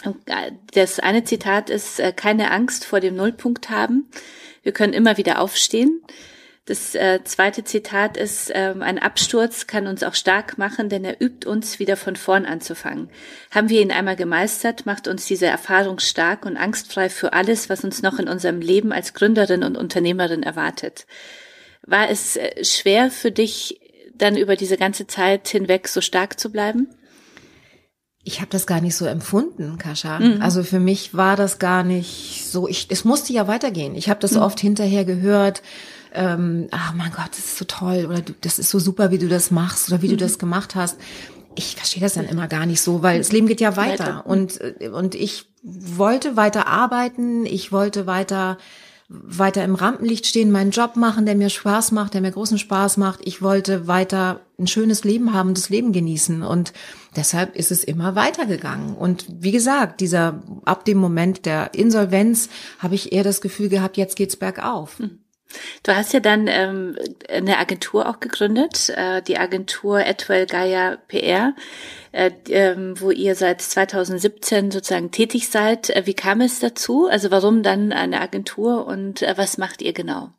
[0.05, 4.09] Äh, das eine Zitat ist, äh, keine Angst vor dem Nullpunkt haben.
[4.62, 6.03] Wir können immer wieder aufstehen.
[6.66, 11.22] Das äh, zweite Zitat ist, ähm, ein Absturz kann uns auch stark machen, denn er
[11.22, 13.09] übt uns, wieder von vorn anzufangen.
[13.52, 17.85] Haben wir ihn einmal gemeistert, macht uns diese Erfahrung stark und angstfrei für alles, was
[17.85, 21.07] uns noch in unserem Leben als Gründerin und Unternehmerin erwartet.
[21.87, 23.81] War es äh, schwer für dich,
[24.16, 26.88] dann über diese ganze Zeit hinweg so stark zu bleiben?
[28.24, 30.18] Ich habe das gar nicht so empfunden, Kascha.
[30.18, 30.42] Mhm.
[30.42, 32.66] Also für mich war das gar nicht so.
[32.66, 33.94] Ich, es musste ja weitergehen.
[33.94, 34.40] Ich habe das mhm.
[34.40, 35.62] oft hinterher gehört
[36.16, 39.18] ähm, ach mein Gott, das ist so toll oder du, das ist so super, wie
[39.18, 40.12] du das machst oder wie mhm.
[40.12, 40.96] du das gemacht hast.
[41.55, 44.26] Ich verstehe das dann immer gar nicht so, weil das Leben geht ja weiter, weiter.
[44.26, 48.59] und äh, und ich wollte weiter arbeiten, ich wollte weiter
[49.09, 52.96] weiter im Rampenlicht stehen, meinen Job machen, der mir Spaß macht, der mir großen Spaß
[52.96, 53.20] macht.
[53.24, 56.72] Ich wollte weiter ein schönes Leben haben, das Leben genießen und
[57.14, 58.96] deshalb ist es immer weitergegangen.
[58.96, 62.48] Und wie gesagt, dieser ab dem Moment der Insolvenz
[62.81, 64.98] habe ich eher das Gefühl gehabt, jetzt geht's bergauf.
[64.98, 65.20] Mhm.
[65.82, 66.96] Du hast ja dann ähm,
[67.28, 71.54] eine Agentur auch gegründet, äh, die Agentur Etwell Gaia PR,
[72.12, 75.90] äh, ähm, wo ihr seit 2017 sozusagen tätig seid.
[75.90, 77.08] Äh, wie kam es dazu?
[77.08, 80.30] Also warum dann eine Agentur und äh, was macht ihr genau?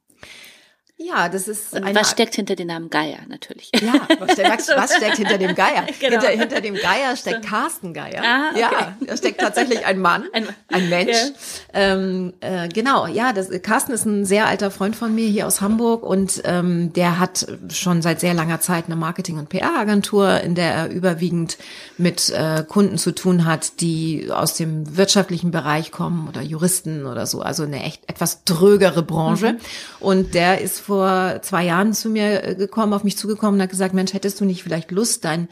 [0.99, 1.73] Ja, das ist.
[1.73, 3.69] Und was steckt hinter dem Namen Geier natürlich?
[3.79, 5.85] Ja, was steckt, was steckt hinter dem Geier?
[5.99, 6.21] Genau.
[6.21, 7.45] Hinter, hinter dem Geier steckt.
[7.45, 8.21] Carsten Geier.
[8.23, 8.59] Ah, okay.
[8.59, 11.15] Ja, da steckt tatsächlich ein Mann, ein, ein Mensch.
[11.15, 11.31] Ja.
[11.73, 15.61] Ähm, äh, genau, ja, das, Carsten ist ein sehr alter Freund von mir hier aus
[15.61, 20.55] Hamburg und ähm, der hat schon seit sehr langer Zeit eine Marketing- und PR-Agentur, in
[20.55, 21.57] der er überwiegend
[21.97, 27.25] mit äh, Kunden zu tun hat, die aus dem wirtschaftlichen Bereich kommen oder Juristen oder
[27.25, 29.53] so, also eine echt etwas drögere Branche.
[29.53, 29.59] Mhm.
[29.99, 33.69] Und der ist vor zwei Jahren zu mir äh, gekommen, auf mich zugekommen und hat
[33.69, 35.49] gesagt, Mensch, hättest du nicht vielleicht Lust, dein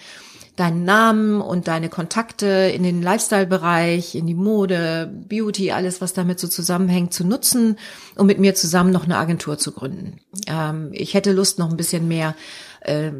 [0.55, 6.39] deinen Namen und deine Kontakte in den Lifestyle-Bereich, in die Mode, Beauty, alles, was damit
[6.39, 7.77] so zusammenhängt, zu nutzen,
[8.15, 10.19] um mit mir zusammen noch eine Agentur zu gründen.
[10.47, 12.35] Ähm, ich hätte Lust, noch ein bisschen mehr
[12.85, 13.11] äh,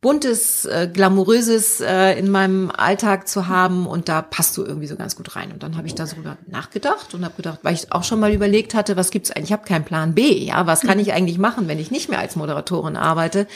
[0.00, 4.96] buntes, äh, glamouröses äh, in meinem Alltag zu haben und da passt du irgendwie so
[4.96, 5.50] ganz gut rein.
[5.52, 8.32] Und dann habe ich da darüber nachgedacht und habe gedacht, weil ich auch schon mal
[8.32, 9.48] überlegt hatte, was gibt's eigentlich?
[9.48, 10.44] Ich habe keinen Plan B.
[10.44, 13.46] Ja, was kann ich eigentlich machen, wenn ich nicht mehr als Moderatorin arbeite?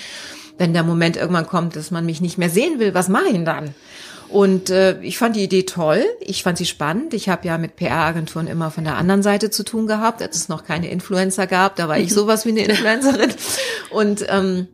[0.59, 3.33] Wenn der Moment irgendwann kommt, dass man mich nicht mehr sehen will, was mache ich
[3.33, 3.75] denn dann?
[4.29, 7.13] Und äh, ich fand die Idee toll, ich fand sie spannend.
[7.13, 10.49] Ich habe ja mit PR-Agenturen immer von der anderen Seite zu tun gehabt, als es
[10.49, 11.77] noch keine Influencer gab.
[11.77, 13.31] Da war ich sowas wie eine Influencerin.
[13.91, 14.69] Und ähm,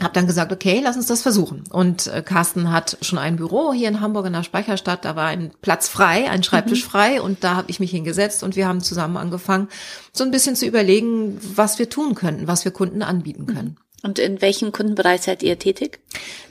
[0.00, 1.64] habe dann gesagt, okay, lass uns das versuchen.
[1.70, 5.04] Und äh, Carsten hat schon ein Büro hier in Hamburg in der Speicherstadt.
[5.04, 6.90] Da war ein Platz frei, ein Schreibtisch mhm.
[6.90, 9.68] frei und da habe ich mich hingesetzt und wir haben zusammen angefangen,
[10.12, 13.76] so ein bisschen zu überlegen, was wir tun könnten, was wir Kunden anbieten können.
[13.78, 13.90] Mhm.
[14.02, 16.00] Und in welchem Kundenbereich seid ihr tätig?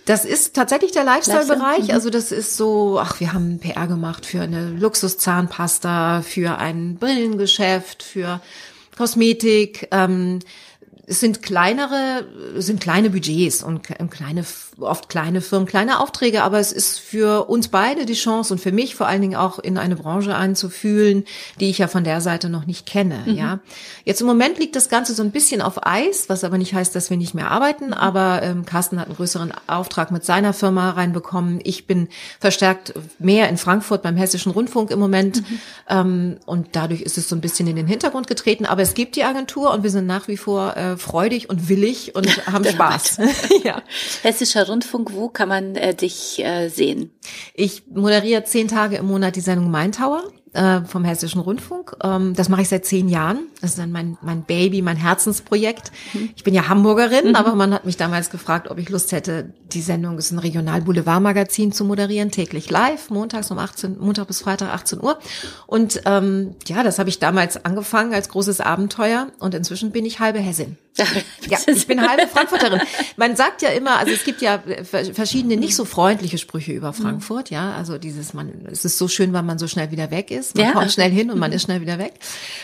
[0.06, 1.60] Das ist tatsächlich der Lifestyle-Bereich.
[1.60, 1.84] Lifestyle?
[1.86, 1.96] Mhm.
[1.96, 8.04] Also das ist so, ach, wir haben PR gemacht für eine Luxuszahnpasta, für ein Brillengeschäft,
[8.04, 8.40] für
[8.96, 9.88] Kosmetik.
[9.92, 10.40] Ähm,
[11.10, 12.24] es sind kleinere,
[12.58, 14.46] sind kleine Budgets und kleine,
[14.82, 18.72] oft kleine Firmen, kleine Aufträge, aber es ist für uns beide die Chance und für
[18.72, 21.26] mich vor allen Dingen auch in eine Branche einzufühlen,
[21.60, 23.34] die ich ja von der Seite noch nicht kenne, mhm.
[23.34, 23.60] ja.
[24.06, 26.96] Jetzt im Moment liegt das Ganze so ein bisschen auf Eis, was aber nicht heißt,
[26.96, 27.94] dass wir nicht mehr arbeiten, mhm.
[27.94, 31.60] aber ähm, Carsten hat einen größeren Auftrag mit seiner Firma reinbekommen.
[31.64, 32.08] Ich bin
[32.40, 35.60] verstärkt mehr in Frankfurt beim Hessischen Rundfunk im Moment mhm.
[35.90, 39.16] ähm, und dadurch ist es so ein bisschen in den Hintergrund getreten, aber es gibt
[39.16, 43.20] die Agentur und wir sind nach wie vor äh, freudig und willig und haben Spaß.
[43.64, 43.82] ja.
[44.22, 47.12] Hessischer Rundfunk, wo kann man äh, dich äh, sehen?
[47.54, 51.96] Ich moderiere zehn Tage im Monat die Sendung Main Tower äh, vom Hessischen Rundfunk.
[52.04, 53.48] Ähm, das mache ich seit zehn Jahren.
[53.62, 55.92] Das ist dann mein, mein Baby, mein Herzensprojekt.
[56.14, 56.30] Mhm.
[56.36, 57.36] Ich bin ja Hamburgerin, mhm.
[57.36, 61.72] aber man hat mich damals gefragt, ob ich Lust hätte, die Sendung ist ein Regional-Boulevard-Magazin
[61.72, 65.20] zu moderieren, täglich live, montags um 18, Montag bis Freitag 18 Uhr.
[65.68, 70.20] Und ähm, ja, das habe ich damals angefangen als großes Abenteuer und inzwischen bin ich
[70.20, 70.78] halbe Hessin.
[70.98, 72.82] Ja, ich bin halbe Frankfurterin.
[73.18, 77.50] Man sagt ja immer, also es gibt ja verschiedene nicht so freundliche Sprüche über Frankfurt,
[77.50, 80.56] ja, also dieses, man, es ist so schön, weil man so schnell wieder weg ist,
[80.56, 80.72] man ja.
[80.74, 82.14] kommt schnell hin und man ist schnell wieder weg.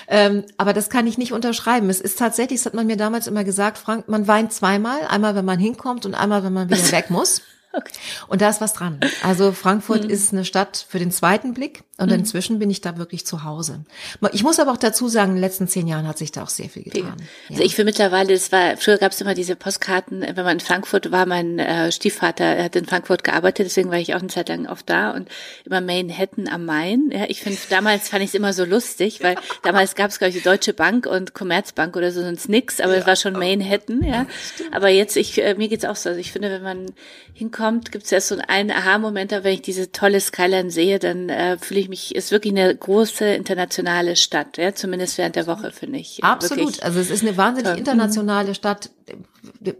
[0.07, 1.89] Ähm, aber das kann ich nicht unterschreiben.
[1.89, 5.35] Es ist tatsächlich, das hat man mir damals immer gesagt, Frank, man weint zweimal, einmal
[5.35, 7.41] wenn man hinkommt und einmal wenn man wieder weg muss.
[7.75, 7.91] Okay.
[8.27, 8.99] Und da ist was dran.
[9.21, 10.09] Also Frankfurt mhm.
[10.09, 12.15] ist eine Stadt für den zweiten Blick und mhm.
[12.15, 13.85] inzwischen bin ich da wirklich zu Hause.
[14.33, 16.49] Ich muss aber auch dazu sagen, in den letzten zehn Jahren hat sich da auch
[16.49, 17.15] sehr viel getan.
[17.49, 17.65] Also ja.
[17.65, 21.11] ich für mittlerweile, das war, früher gab es immer diese Postkarten, wenn man in Frankfurt
[21.11, 24.67] war, mein äh, Stiefvater hat in Frankfurt gearbeitet, deswegen war ich auch eine Zeit lang
[24.67, 25.29] oft da und
[25.63, 27.11] immer Manhattan am Main.
[27.13, 30.29] Ja, ich finde, damals fand ich es immer so lustig, weil damals gab es, glaube
[30.31, 32.99] ich, die Deutsche Bank und Commerzbank oder so, sonst nix, aber ja.
[32.99, 34.25] es war schon Manhattan, ja.
[34.71, 36.09] Aber jetzt, ich, äh, mir geht's auch so.
[36.09, 36.87] Also ich finde, wenn man
[37.33, 41.57] hinkommt, gibt es erst so einen Aha-Moment, wenn ich diese tolle Skyline sehe, dann äh,
[41.57, 45.99] fühle ich mich, ist wirklich eine große internationale Stadt, ja, zumindest während der Woche, finde
[45.99, 46.23] ich.
[46.23, 46.81] Absolut.
[46.83, 48.89] Also es ist eine wahnsinnig internationale Stadt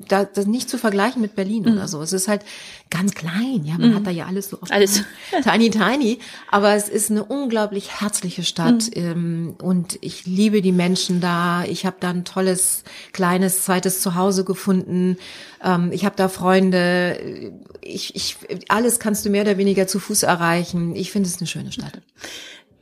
[0.08, 1.73] da, das nicht zu vergleichen mit Berlin mhm.
[1.73, 2.01] oder so.
[2.01, 2.41] Es ist halt
[2.89, 3.95] ganz klein, ja, man mhm.
[3.95, 5.04] hat da ja alles so oft alles.
[5.43, 9.01] tiny tiny, aber es ist eine unglaublich herzliche Stadt mhm.
[9.01, 11.63] ähm, und ich liebe die Menschen da.
[11.65, 15.17] Ich habe da ein tolles kleines zweites Zuhause gefunden.
[15.63, 17.51] Ähm, ich habe da Freunde.
[17.82, 20.95] Ich, ich alles kannst du mehr oder weniger zu Fuß erreichen.
[20.95, 22.01] Ich finde es eine schöne Stadt.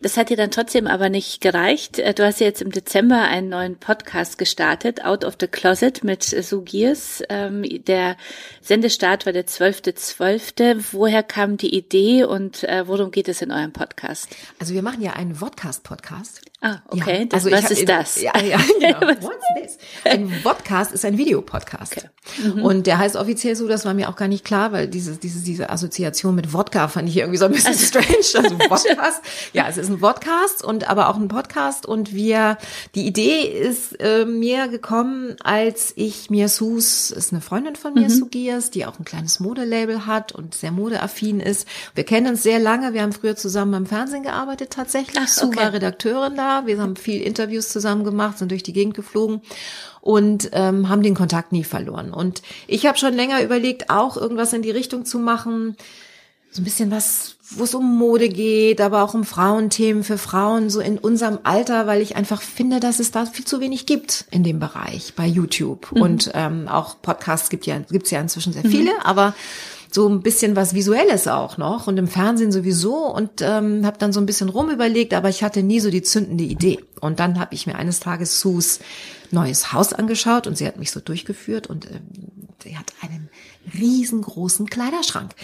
[0.04, 1.98] Das hat dir dann trotzdem aber nicht gereicht.
[1.98, 6.04] Äh, du hast ja jetzt im Dezember einen neuen Podcast gestartet, Out of the Closet
[6.04, 7.24] mit Sue Gears.
[7.30, 8.18] Ähm, der
[8.62, 10.58] Sendestart war der 12.12.
[10.58, 10.84] .12.
[10.92, 14.28] Woher kam die Idee und äh, worum geht es in eurem Podcast?
[14.60, 16.42] Also wir machen ja einen Vodcast-Podcast.
[16.66, 17.20] Ah, okay.
[17.20, 18.22] Ja, das, also was ist das?
[18.22, 19.02] Ja, ja, genau.
[19.02, 19.78] What's this?
[20.06, 21.98] Ein Vodcast ist ein Videopodcast.
[21.98, 22.10] Okay.
[22.42, 22.63] Mhm.
[22.63, 25.44] Und der heißt offiziell so, das war mir auch gar nicht klar, weil diese, diese,
[25.44, 28.46] diese Assoziation mit Wodka fand ich irgendwie so ein bisschen also, strange.
[28.46, 29.22] Also Vodcast.
[29.52, 31.86] ja, es ist ein Vodcast und aber auch ein Podcast.
[31.86, 32.58] Und wir,
[32.95, 38.03] die Idee ist äh, mir gekommen, als ich mir Sus, ist eine Freundin von mir,
[38.03, 38.10] mhm.
[38.10, 41.67] Sugias, die auch ein kleines Modelabel hat und sehr modeaffin ist.
[41.93, 42.93] Wir kennen uns sehr lange.
[42.93, 45.17] Wir haben früher zusammen beim Fernsehen gearbeitet tatsächlich.
[45.17, 45.53] Ach, okay.
[45.53, 49.41] Sue war Redakteurin da wir haben viel Interviews zusammen gemacht, sind durch die Gegend geflogen
[50.01, 52.13] und ähm, haben den Kontakt nie verloren.
[52.13, 55.77] Und ich habe schon länger überlegt, auch irgendwas in die Richtung zu machen,
[56.54, 60.70] so ein bisschen was, wo es um Mode geht, aber auch um Frauenthemen für Frauen
[60.70, 64.26] so in unserem Alter, weil ich einfach finde, dass es da viel zu wenig gibt
[64.30, 66.02] in dem Bereich bei YouTube mhm.
[66.02, 69.00] und ähm, auch Podcasts gibt ja gibt's ja inzwischen sehr viele, mhm.
[69.04, 69.34] aber
[69.92, 74.13] so ein bisschen was Visuelles auch noch und im Fernsehen sowieso und ähm, habe dann
[74.13, 76.84] so ein bisschen rumüberlegt, aber ich hatte nie so die zündende Idee.
[77.00, 78.80] Und dann habe ich mir eines Tages Sus
[79.30, 82.02] neues Haus angeschaut und sie hat mich so durchgeführt und ähm,
[82.63, 83.30] sie hat einen
[83.78, 85.36] riesengroßen Kleiderschrank.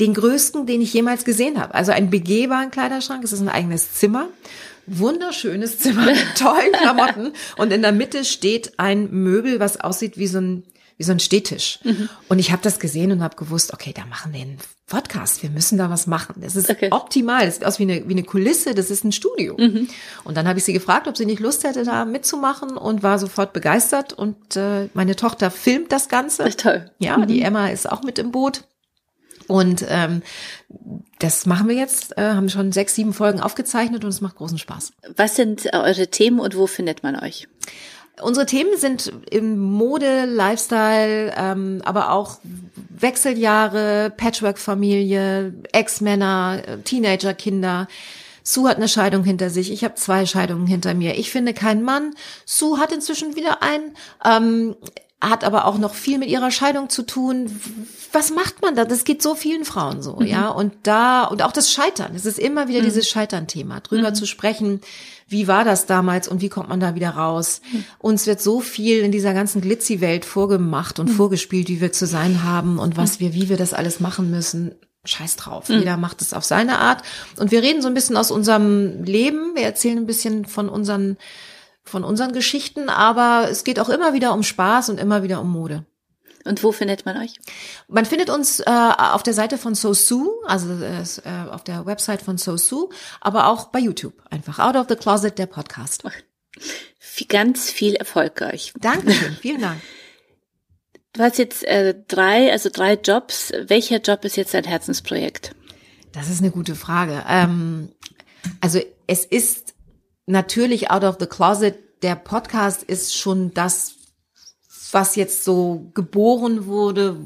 [0.00, 1.74] Den größten, den ich jemals gesehen habe.
[1.74, 3.24] Also einen begehbaren Kleiderschrank.
[3.24, 4.28] Es ist ein eigenes Zimmer
[4.90, 10.26] wunderschönes Zimmer mit tollen Klamotten und in der Mitte steht ein Möbel, was aussieht wie
[10.26, 10.64] so ein
[10.98, 11.78] wie so ein Stehtisch.
[11.84, 12.08] Mhm.
[12.28, 14.58] Und ich habe das gesehen und habe gewusst, okay, da machen wir einen
[14.88, 16.34] Podcast, wir müssen da was machen.
[16.40, 16.88] Das ist okay.
[16.90, 19.56] optimal, das sieht aus wie eine, wie eine Kulisse, das ist ein Studio.
[19.56, 19.88] Mhm.
[20.24, 23.20] Und dann habe ich sie gefragt, ob sie nicht Lust hätte, da mitzumachen und war
[23.20, 24.12] sofort begeistert.
[24.12, 26.42] Und äh, meine Tochter filmt das Ganze.
[26.42, 26.90] Das ist toll.
[26.98, 27.28] Ja, mhm.
[27.28, 28.64] die Emma ist auch mit im Boot.
[29.48, 30.22] Und ähm,
[31.18, 34.58] das machen wir jetzt, äh, haben schon sechs, sieben Folgen aufgezeichnet und es macht großen
[34.58, 34.92] Spaß.
[35.16, 37.48] Was sind eure Themen und wo findet man euch?
[38.20, 42.38] Unsere Themen sind im Mode, Lifestyle, ähm, aber auch
[42.90, 47.88] Wechseljahre, Patchwork-Familie, Ex-Männer, Teenager-Kinder.
[48.42, 49.70] Sue hat eine Scheidung hinter sich.
[49.70, 51.18] Ich habe zwei Scheidungen hinter mir.
[51.18, 52.14] Ich finde keinen Mann.
[52.44, 53.94] Sue hat inzwischen wieder einen.
[54.24, 54.76] Ähm,
[55.20, 57.60] hat aber auch noch viel mit ihrer Scheidung zu tun.
[58.12, 58.84] Was macht man da?
[58.84, 60.26] Das geht so vielen Frauen so, mhm.
[60.26, 60.48] ja.
[60.48, 62.14] Und da, und auch das Scheitern.
[62.14, 62.84] Es ist immer wieder mhm.
[62.84, 64.14] dieses Scheitern-Thema, drüber mhm.
[64.14, 64.80] zu sprechen.
[65.26, 67.60] Wie war das damals und wie kommt man da wieder raus?
[67.72, 67.84] Mhm.
[67.98, 71.14] Uns wird so viel in dieser ganzen Glitzy-Welt vorgemacht und mhm.
[71.14, 73.24] vorgespielt, wie wir zu sein haben und was mhm.
[73.24, 74.76] wir, wie wir das alles machen müssen.
[75.04, 75.68] Scheiß drauf.
[75.68, 77.02] Jeder macht es auf seine Art.
[77.38, 79.54] Und wir reden so ein bisschen aus unserem Leben.
[79.54, 81.16] Wir erzählen ein bisschen von unseren
[81.88, 85.50] von unseren Geschichten, aber es geht auch immer wieder um Spaß und immer wieder um
[85.50, 85.84] Mode.
[86.44, 87.34] Und wo findet man euch?
[87.88, 92.38] Man findet uns äh, auf der Seite von Sosu, also äh, auf der Website von
[92.38, 94.14] Sosu, aber auch bei YouTube.
[94.30, 96.04] Einfach Out of the Closet, der Podcast.
[97.28, 98.72] Ganz viel Erfolg euch.
[98.78, 99.80] Dankeschön, vielen Dank.
[101.12, 103.52] Du hast jetzt äh, drei, also drei Jobs.
[103.66, 105.54] Welcher Job ist jetzt dein Herzensprojekt?
[106.12, 107.24] Das ist eine gute Frage.
[107.28, 107.90] Ähm,
[108.60, 109.67] Also es ist
[110.28, 111.76] natürlich out of the closet.
[112.02, 113.94] Der Podcast ist schon das,
[114.92, 117.16] was jetzt so geboren wurde,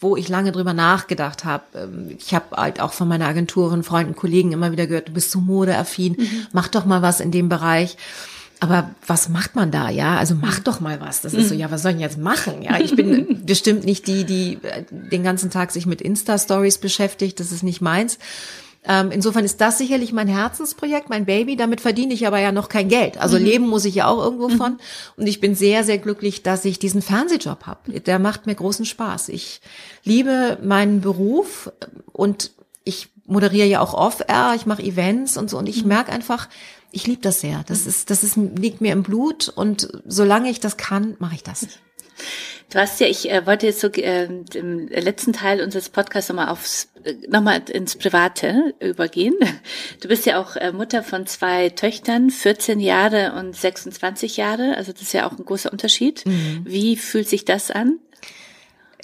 [0.00, 1.64] wo ich lange drüber nachgedacht habe.
[1.74, 5.30] Ähm, ich habe halt auch von meiner Agenturin, Freunden, Kollegen immer wieder gehört, du bist
[5.30, 6.46] so modeaffin, mhm.
[6.52, 7.96] mach doch mal was in dem Bereich.
[8.58, 10.16] Aber was macht man da, ja?
[10.18, 10.64] Also mach mhm.
[10.64, 11.20] doch mal was.
[11.20, 11.60] Das ist so, mhm.
[11.60, 12.62] ja, was soll ich jetzt machen?
[12.62, 17.40] Ja, ich bin bestimmt nicht die, die äh, den ganzen Tag sich mit Insta-Stories beschäftigt.
[17.40, 18.18] Das ist nicht meins.
[18.84, 21.56] Ähm, insofern ist das sicherlich mein Herzensprojekt, mein Baby.
[21.56, 23.18] Damit verdiene ich aber ja noch kein Geld.
[23.18, 23.44] Also mhm.
[23.44, 24.78] leben muss ich ja auch irgendwo von.
[25.16, 28.00] Und ich bin sehr, sehr glücklich, dass ich diesen Fernsehjob habe.
[28.00, 29.28] Der macht mir großen Spaß.
[29.28, 29.60] Ich
[30.04, 31.70] liebe meinen Beruf
[32.12, 32.50] und
[32.84, 35.58] ich moderiere ja auch off-air, ich mache Events und so.
[35.58, 36.48] Und ich merke einfach,
[36.90, 37.62] ich liebe das sehr.
[37.66, 41.42] Das ist, das ist, liegt mir im Blut und solange ich das kann, mache ich
[41.42, 41.66] das.
[42.72, 46.48] Du hast ja, ich äh, wollte jetzt so äh, im letzten Teil unseres Podcasts nochmal
[46.48, 49.34] aufs, äh, nochmal ins Private übergehen.
[50.00, 54.74] Du bist ja auch äh, Mutter von zwei Töchtern, 14 Jahre und 26 Jahre.
[54.78, 56.24] Also das ist ja auch ein großer Unterschied.
[56.24, 56.62] Mhm.
[56.64, 57.98] Wie fühlt sich das an?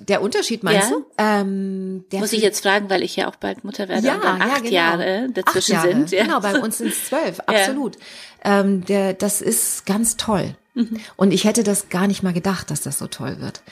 [0.01, 0.97] Der Unterschied meinst ja.
[0.97, 1.07] du?
[1.19, 4.41] Ähm, Muss ich jetzt fragen, weil ich ja auch bald Mutter werde ja, und dann
[4.41, 4.71] acht ja, genau.
[4.73, 5.95] Jahre dazwischen acht Jahre.
[5.95, 6.11] sind.
[6.13, 6.23] Ja.
[6.23, 7.99] Genau, bei uns sind es zwölf, absolut.
[8.45, 10.55] Ähm, der, das ist ganz toll.
[10.79, 11.01] Mhm.
[11.17, 13.63] Und ich hätte das gar nicht mal gedacht, dass das so toll wird.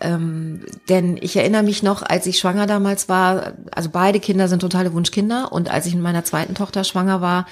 [0.00, 4.60] Ähm, denn ich erinnere mich noch, als ich schwanger damals war, also beide Kinder sind
[4.60, 7.46] totale Wunschkinder und als ich mit meiner zweiten Tochter schwanger war,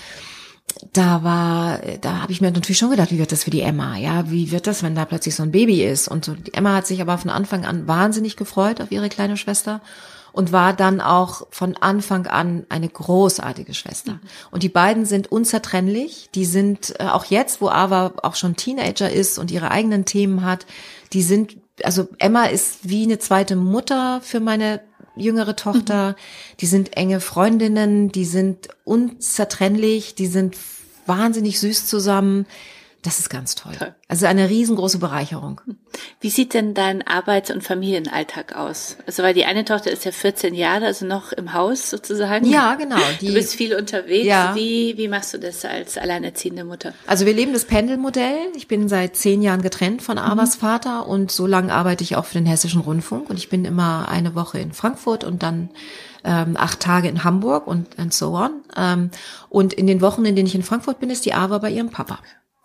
[0.93, 3.97] da war, da habe ich mir natürlich schon gedacht, wie wird das für die Emma?
[3.97, 6.09] Ja, wie wird das, wenn da plötzlich so ein Baby ist?
[6.09, 9.37] Und so, die Emma hat sich aber von Anfang an wahnsinnig gefreut auf ihre kleine
[9.37, 9.81] Schwester
[10.35, 14.15] und war dann auch von Anfang an eine großartige Schwester.
[14.15, 14.21] Mhm.
[14.51, 16.29] Und die beiden sind unzertrennlich.
[16.35, 20.45] Die sind äh, auch jetzt, wo Ava auch schon Teenager ist und ihre eigenen Themen
[20.45, 20.67] hat,
[21.13, 24.81] die sind, also Emma ist wie eine zweite Mutter für meine
[25.15, 26.11] jüngere Tochter.
[26.11, 26.15] Mhm.
[26.59, 30.57] Die sind enge Freundinnen, die sind unzertrennlich, die sind
[31.07, 32.47] wahnsinnig süß zusammen.
[33.05, 33.75] Das ist ganz toll.
[33.79, 33.95] toll.
[34.09, 35.61] Also eine riesengroße Bereicherung.
[36.21, 38.97] Wie sieht denn dein Arbeits- und Familienalltag aus?
[39.07, 42.47] Also weil die eine Tochter ist ja 14 Jahre, also noch im Haus sozusagen.
[42.47, 42.97] Ja, genau.
[43.21, 44.27] Die, du bist viel unterwegs.
[44.27, 44.55] Ja.
[44.55, 46.95] Wie, wie machst du das als alleinerziehende Mutter?
[47.07, 48.49] Also wir leben das Pendelmodell.
[48.57, 50.61] Ich bin seit zehn Jahren getrennt von Avas mhm.
[50.61, 54.09] Vater und so lange arbeite ich auch für den Hessischen Rundfunk und ich bin immer
[54.09, 55.69] eine Woche in Frankfurt und dann
[56.25, 58.63] ähm, acht Tage in Hamburg und and so on.
[58.77, 59.11] Ähm,
[59.51, 61.91] und in den Wochen, in denen ich in Frankfurt bin, ist die Ava bei ihrem
[61.91, 62.19] Papa.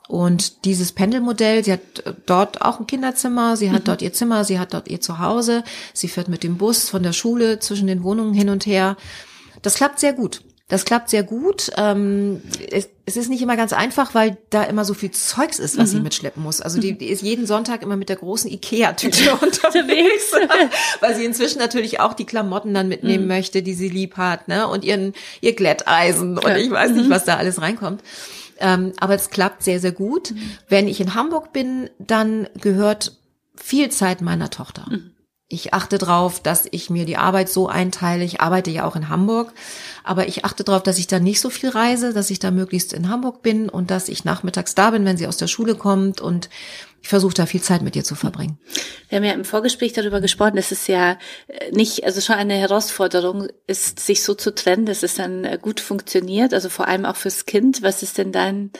[0.09, 1.81] Und dieses Pendelmodell, sie hat
[2.25, 3.85] dort auch ein Kinderzimmer, sie hat mhm.
[3.85, 7.13] dort ihr Zimmer, sie hat dort ihr Zuhause, sie fährt mit dem Bus von der
[7.13, 8.97] Schule zwischen den Wohnungen hin und her.
[9.61, 10.41] Das klappt sehr gut.
[10.67, 11.69] Das klappt sehr gut.
[11.77, 12.41] Ähm,
[12.71, 15.89] es, es, ist nicht immer ganz einfach, weil da immer so viel Zeugs ist, was
[15.89, 15.97] mhm.
[15.97, 16.59] sie mitschleppen muss.
[16.59, 20.31] Also die, die, ist jeden Sonntag immer mit der großen Ikea-Tüte unterwegs,
[21.01, 23.29] weil sie inzwischen natürlich auch die Klamotten dann mitnehmen mhm.
[23.29, 24.67] möchte, die sie lieb hat, ne?
[24.67, 27.11] Und ihren ihr Glätteisen und ich weiß nicht, mhm.
[27.11, 28.01] was da alles reinkommt.
[28.59, 30.31] Ähm, aber es klappt sehr, sehr gut.
[30.31, 30.51] Mhm.
[30.67, 33.17] Wenn ich in Hamburg bin, dann gehört
[33.55, 34.85] viel Zeit meiner Tochter.
[34.89, 35.11] Mhm.
[35.51, 38.23] Ich achte darauf, dass ich mir die Arbeit so einteile.
[38.23, 39.51] Ich arbeite ja auch in Hamburg,
[40.03, 42.93] aber ich achte darauf, dass ich da nicht so viel reise, dass ich da möglichst
[42.93, 46.21] in Hamburg bin und dass ich nachmittags da bin, wenn sie aus der Schule kommt
[46.21, 46.49] und
[47.01, 48.59] ich versuche da viel Zeit mit dir zu verbringen.
[49.07, 52.55] Wir haben ja im Vorgespräch darüber gesprochen, dass es ja äh, nicht, also schon eine
[52.55, 57.05] Herausforderung ist, sich so zu trennen, dass es dann äh, gut funktioniert, also vor allem
[57.05, 57.81] auch fürs Kind.
[57.81, 58.71] Was ist denn dann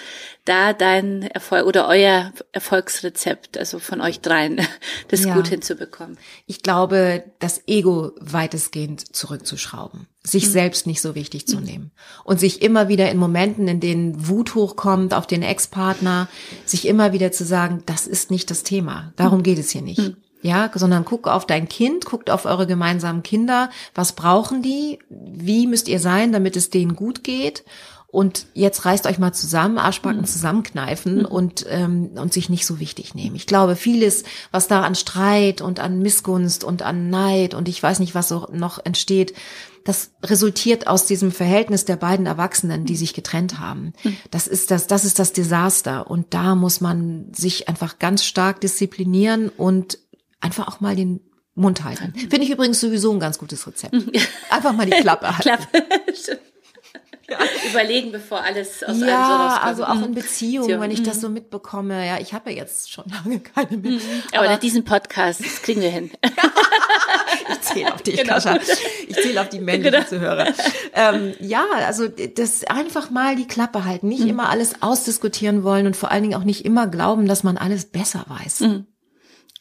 [0.46, 4.60] da dein Erfolg oder euer Erfolgsrezept, also von euch dreien,
[5.08, 5.34] das ja.
[5.34, 6.18] gut hinzubekommen?
[6.46, 10.52] Ich glaube, das Ego weitestgehend zurückzuschrauben sich mhm.
[10.52, 11.64] selbst nicht so wichtig zu mhm.
[11.64, 11.92] nehmen
[12.26, 16.28] und sich immer wieder in Momenten, in denen Wut hochkommt auf den Ex-Partner,
[16.66, 19.44] sich immer wieder zu sagen, das ist nicht das Thema, darum mhm.
[19.44, 20.00] geht es hier nicht.
[20.00, 20.18] Mhm.
[20.42, 25.68] Ja, sondern guck auf dein Kind, guckt auf eure gemeinsamen Kinder, was brauchen die, wie
[25.68, 27.66] müsst ihr sein, damit es denen gut geht
[28.12, 30.26] und jetzt reißt euch mal zusammen, Arschbacken mhm.
[30.26, 33.36] zusammenkneifen und, ähm, und sich nicht so wichtig nehmen.
[33.36, 37.82] Ich glaube, vieles, was da an Streit und an Missgunst und an Neid und ich
[37.82, 39.34] weiß nicht, was so noch entsteht,
[39.84, 43.94] das resultiert aus diesem Verhältnis der beiden Erwachsenen, die sich getrennt haben.
[44.04, 44.18] Mhm.
[44.32, 46.10] Das ist das, das ist das Desaster.
[46.10, 50.00] Und da muss man sich einfach ganz stark disziplinieren und
[50.42, 51.22] einfach auch mal den
[51.56, 52.14] Mund halten.
[52.16, 52.20] Mhm.
[52.20, 53.96] Finde ich übrigens sowieso ein ganz gutes Rezept.
[54.50, 55.42] Einfach mal die Klappe halten.
[55.42, 55.86] Klappe.
[57.70, 59.64] Überlegen, bevor alles aus ja, einem so rauskommt.
[59.64, 61.22] also auch in Beziehungen, wenn ich das mhm.
[61.22, 62.06] so mitbekomme.
[62.06, 63.92] Ja, ich habe ja jetzt schon lange keine mehr.
[63.92, 64.02] Mhm.
[64.34, 66.12] Aber, Aber diesen Podcast, das kriegen wir hin.
[67.52, 68.34] ich zähle auf dich, genau.
[68.34, 68.60] Kascha.
[69.08, 70.08] Ich zähle auf die männlichen genau.
[70.08, 70.48] Zuhörer.
[70.94, 74.08] Ähm, ja, also das einfach mal die Klappe halten.
[74.08, 74.30] Nicht mhm.
[74.30, 77.86] immer alles ausdiskutieren wollen und vor allen Dingen auch nicht immer glauben, dass man alles
[77.86, 78.62] besser weiß.
[78.62, 78.88] Mhm.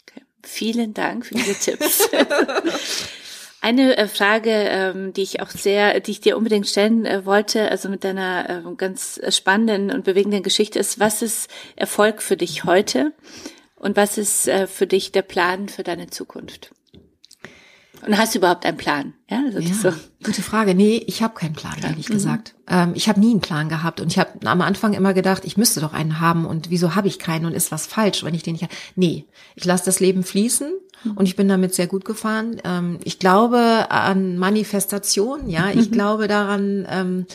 [0.03, 0.23] Okay.
[0.43, 2.09] Vielen Dank für diese Tipps.
[3.61, 7.71] Eine äh, Frage, ähm, die ich auch sehr, die ich dir unbedingt stellen äh, wollte,
[7.71, 12.65] also mit deiner äh, ganz spannenden und bewegenden Geschichte ist, was ist Erfolg für dich
[12.65, 13.13] heute
[13.75, 16.71] und was ist äh, für dich der Plan für deine Zukunft?
[18.07, 19.15] Und hast du überhaupt einen Plan?
[19.29, 19.93] Ja, also ja so.
[20.25, 20.75] gute Frage.
[20.75, 22.15] Nee, ich habe keinen Plan, ehrlich mhm.
[22.15, 22.55] gesagt.
[22.69, 25.57] Ähm, ich habe nie einen Plan gehabt und ich habe am Anfang immer gedacht, ich
[25.57, 28.43] müsste doch einen haben und wieso habe ich keinen und ist was falsch, wenn ich
[28.43, 28.75] den nicht habe?
[28.97, 30.73] Nee, ich lasse das Leben fließen
[31.05, 31.13] mhm.
[31.13, 32.61] und ich bin damit sehr gut gefahren.
[32.65, 35.93] Ähm, ich glaube an Manifestation, ja, ich mhm.
[35.93, 37.27] glaube daran, ähm,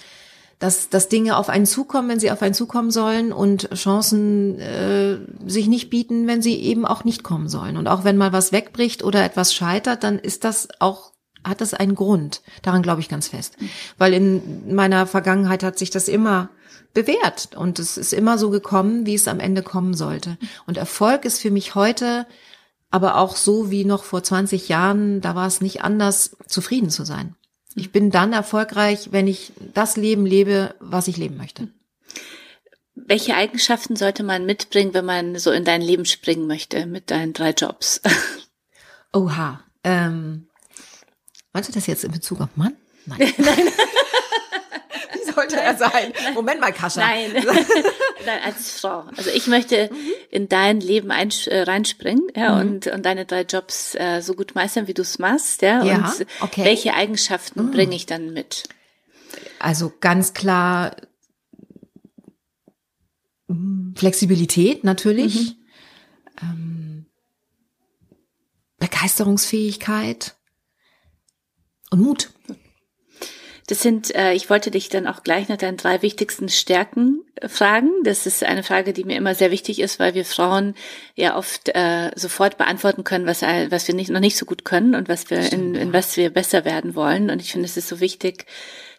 [0.64, 5.18] dass, dass Dinge auf einen zukommen, wenn sie auf einen zukommen sollen und Chancen äh,
[5.46, 7.76] sich nicht bieten, wenn sie eben auch nicht kommen sollen.
[7.76, 11.12] Und auch wenn mal was wegbricht oder etwas scheitert, dann ist das auch
[11.44, 12.42] hat das einen Grund.
[12.62, 13.58] Daran glaube ich ganz fest.
[13.98, 16.50] Weil in meiner Vergangenheit hat sich das immer
[16.94, 20.38] bewährt und es ist immer so gekommen, wie es am Ende kommen sollte.
[20.66, 22.26] Und Erfolg ist für mich heute
[22.90, 27.04] aber auch so wie noch vor 20 Jahren, da war es nicht anders, zufrieden zu
[27.04, 27.36] sein.
[27.76, 31.70] Ich bin dann erfolgreich, wenn ich das Leben lebe, was ich leben möchte.
[32.96, 37.34] Welche Eigenschaften sollte man mitbringen, wenn man so in dein Leben springen möchte mit deinen
[37.34, 38.02] drei Jobs?
[39.14, 39.64] Oha.
[39.84, 40.48] Ähm,
[41.52, 42.76] meinst du das jetzt in Bezug auf Mann?
[43.06, 43.34] Nein.
[43.38, 43.68] Nein.
[45.34, 46.14] sollte er sein?
[46.34, 47.02] Moment mal, Kascha.
[47.02, 47.32] Nein.
[48.26, 49.06] Nein, als Frau.
[49.16, 50.12] Also ich möchte mhm.
[50.34, 52.62] In dein Leben ein, äh, reinspringen ja, mhm.
[52.62, 55.62] und, und deine drei Jobs äh, so gut meistern, wie du es machst.
[55.62, 56.66] Ja, ja und okay.
[56.66, 57.72] welche Eigenschaften mhm.
[57.72, 58.64] bringe ich dann mit?
[59.60, 60.96] Also ganz klar
[63.96, 65.56] Flexibilität natürlich,
[66.42, 66.42] mhm.
[66.42, 67.06] ähm,
[68.80, 70.36] Begeisterungsfähigkeit
[71.92, 72.32] und Mut.
[73.74, 77.48] Das sind, äh, ich wollte dich dann auch gleich nach deinen drei wichtigsten Stärken äh,
[77.48, 77.90] fragen.
[78.04, 80.76] Das ist eine Frage, die mir immer sehr wichtig ist, weil wir Frauen
[81.16, 84.94] ja oft äh, sofort beantworten können, was, was wir nicht, noch nicht so gut können
[84.94, 87.32] und was wir in, in was wir besser werden wollen.
[87.32, 88.46] Und ich finde, es ist so wichtig,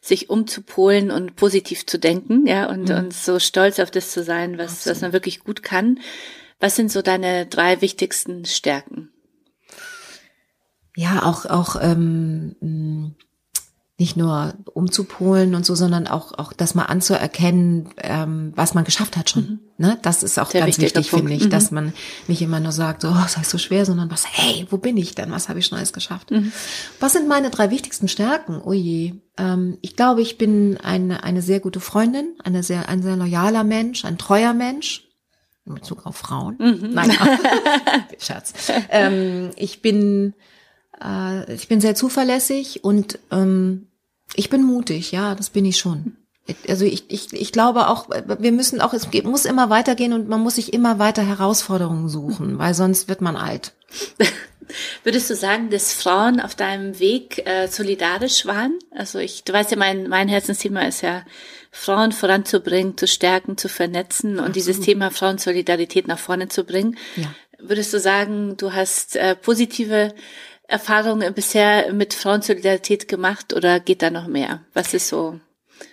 [0.01, 2.97] sich umzupolen und positiv zu denken, ja, und, mhm.
[2.97, 6.01] und so stolz auf das zu sein, was, was man wirklich gut kann.
[6.59, 9.13] Was sind so deine drei wichtigsten Stärken?
[10.97, 13.15] Ja, auch, auch ähm,
[13.97, 19.17] nicht nur umzupolen und so, sondern auch, auch das mal anzuerkennen, ähm, was man geschafft
[19.17, 19.43] hat schon.
[19.43, 19.61] Mhm.
[19.79, 19.99] Ne?
[20.03, 21.51] Das ist auch Sehr ganz wichtig, finde ich, mhm.
[21.51, 21.93] dass man
[22.27, 25.15] nicht immer nur sagt, so, oh, ist so schwer, sondern was, hey, wo bin ich
[25.15, 25.31] denn?
[25.31, 26.33] Was habe ich schon alles geschafft?
[26.33, 26.53] Mhm.
[26.99, 28.61] Was sind meine drei wichtigsten Stärken?
[28.65, 29.15] Oh je.
[29.39, 33.63] Ähm, ich glaube, ich bin eine, eine sehr gute Freundin, eine sehr, ein sehr loyaler
[33.63, 35.09] Mensch, ein treuer Mensch.
[35.67, 36.57] In Bezug auf Frauen.
[36.59, 36.91] Mhm.
[36.93, 37.11] Nein,
[38.19, 38.53] Scherz.
[38.91, 40.35] Ähm, ich bin
[41.03, 43.89] äh, ich bin sehr zuverlässig und ähm,
[44.35, 46.17] ich bin mutig, ja, das bin ich schon.
[46.69, 50.43] Also ich, ich, ich glaube auch, wir müssen auch, es muss immer weitergehen und man
[50.43, 53.73] muss sich immer weiter Herausforderungen suchen, weil sonst wird man alt.
[55.05, 58.79] Würdest du sagen, dass Frauen auf deinem Weg äh, solidarisch waren?
[58.91, 61.23] Also ich, du weißt ja, mein, mein Herzensthema ist ja,
[61.71, 64.57] Frauen voranzubringen, zu stärken, zu vernetzen und Absolut.
[64.57, 66.97] dieses Thema Frauensolidarität nach vorne zu bringen.
[67.17, 67.35] Ja.
[67.59, 70.15] Würdest du sagen, du hast äh, positive
[70.67, 74.63] Erfahrungen bisher mit Frauensolidarität gemacht oder geht da noch mehr?
[74.73, 75.41] Was ist so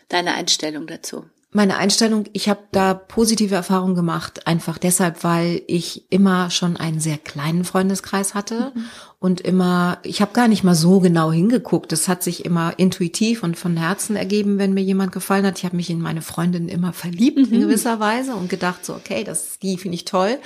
[0.09, 1.26] deine Einstellung dazu?
[1.53, 7.01] Meine Einstellung, ich habe da positive Erfahrungen gemacht, einfach deshalb, weil ich immer schon einen
[7.01, 8.86] sehr kleinen Freundeskreis hatte mhm.
[9.19, 11.91] und immer, ich habe gar nicht mal so genau hingeguckt.
[11.91, 15.57] Das hat sich immer intuitiv und von Herzen ergeben, wenn mir jemand gefallen hat.
[15.57, 17.53] Ich habe mich in meine Freundin immer verliebt mhm.
[17.53, 20.39] in gewisser Weise und gedacht so, okay, das die finde ich toll.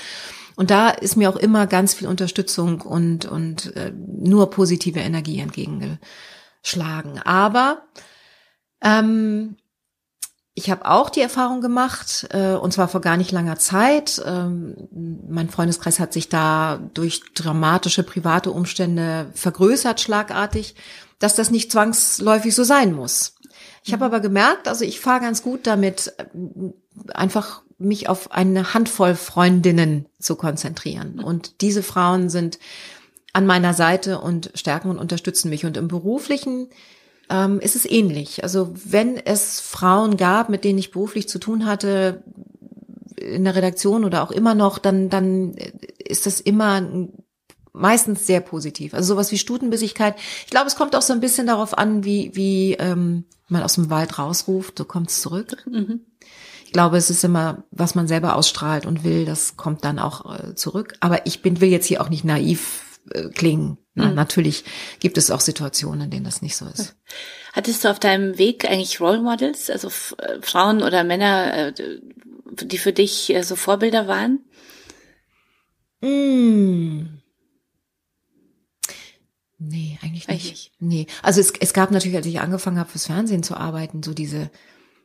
[0.56, 5.40] Und da ist mir auch immer ganz viel Unterstützung und, und äh, nur positive Energie
[5.40, 7.20] entgegengeschlagen.
[7.24, 7.84] Aber
[8.82, 9.58] ähm,
[10.58, 14.22] ich habe auch die Erfahrung gemacht, äh, und zwar vor gar nicht langer Zeit.
[14.26, 14.88] Ähm,
[15.28, 20.76] mein Freundeskreis hat sich da durch dramatische private Umstände vergrößert, schlagartig,
[21.20, 23.36] dass das nicht zwangsläufig so sein muss.
[23.84, 26.26] Ich habe aber gemerkt, also ich fahre ganz gut damit, äh,
[27.14, 31.20] einfach mich auf eine Handvoll Freundinnen zu konzentrieren.
[31.20, 32.60] Und diese Frauen sind
[33.34, 35.66] an meiner Seite und stärken und unterstützen mich.
[35.66, 36.70] Und im beruflichen
[37.30, 38.44] ähm, ist es ähnlich.
[38.44, 42.24] Also wenn es Frauen gab, mit denen ich beruflich zu tun hatte,
[43.18, 45.56] in der Redaktion oder auch immer noch, dann, dann
[45.98, 46.82] ist das immer
[47.74, 48.94] meistens sehr positiv.
[48.94, 50.16] Also sowas wie Stutenbissigkeit.
[50.46, 53.76] Ich glaube, es kommt auch so ein bisschen darauf an, wie, wie ähm, man aus
[53.76, 55.66] dem Wald rausruft, so kommt es zurück.
[55.70, 56.02] Mhm
[56.76, 60.56] glaube, es ist immer, was man selber ausstrahlt und will, das kommt dann auch äh,
[60.56, 60.96] zurück.
[61.00, 63.78] Aber ich bin, will jetzt hier auch nicht naiv äh, klingen.
[63.94, 64.16] Na, mhm.
[64.16, 64.66] Natürlich
[65.00, 66.98] gibt es auch Situationen, in denen das nicht so ist.
[67.54, 71.74] Hattest du auf deinem Weg eigentlich Role Models, also äh, Frauen oder Männer, äh,
[72.52, 74.40] die für dich so Vorbilder waren?
[76.02, 77.22] Mm.
[79.60, 80.30] Nee, eigentlich nicht.
[80.30, 80.72] Eigentlich.
[80.80, 81.08] Nee.
[81.24, 84.52] Also es, es gab natürlich, als ich angefangen habe, fürs Fernsehen zu arbeiten, so diese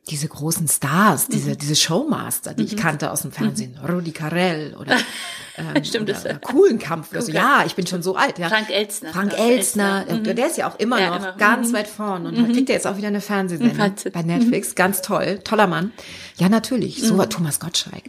[0.09, 1.59] diese großen Stars, diese, mhm.
[1.59, 2.69] diese Showmaster, die mhm.
[2.69, 3.89] ich kannte aus dem Fernsehen, mhm.
[3.89, 4.97] Rudi Carell oder,
[5.57, 7.33] ähm, Stimmt, oder, oder coolen Kampf oder so.
[7.33, 8.39] Ja, ich bin schon so alt.
[8.39, 8.49] Ja.
[8.49, 9.11] Frank Elstner.
[9.11, 10.07] Frank Elstner.
[10.09, 10.25] Mhm.
[10.25, 11.37] der ist ja auch immer ja, noch immer.
[11.37, 11.73] ganz mhm.
[11.75, 12.53] weit vorn und mhm.
[12.53, 13.77] kriegt ja jetzt auch wieder eine Fernsehsendung
[14.13, 14.75] bei Netflix.
[14.75, 15.93] Ganz toll, toller Mann.
[16.37, 18.05] Ja, natürlich, so war Thomas Gottschalk.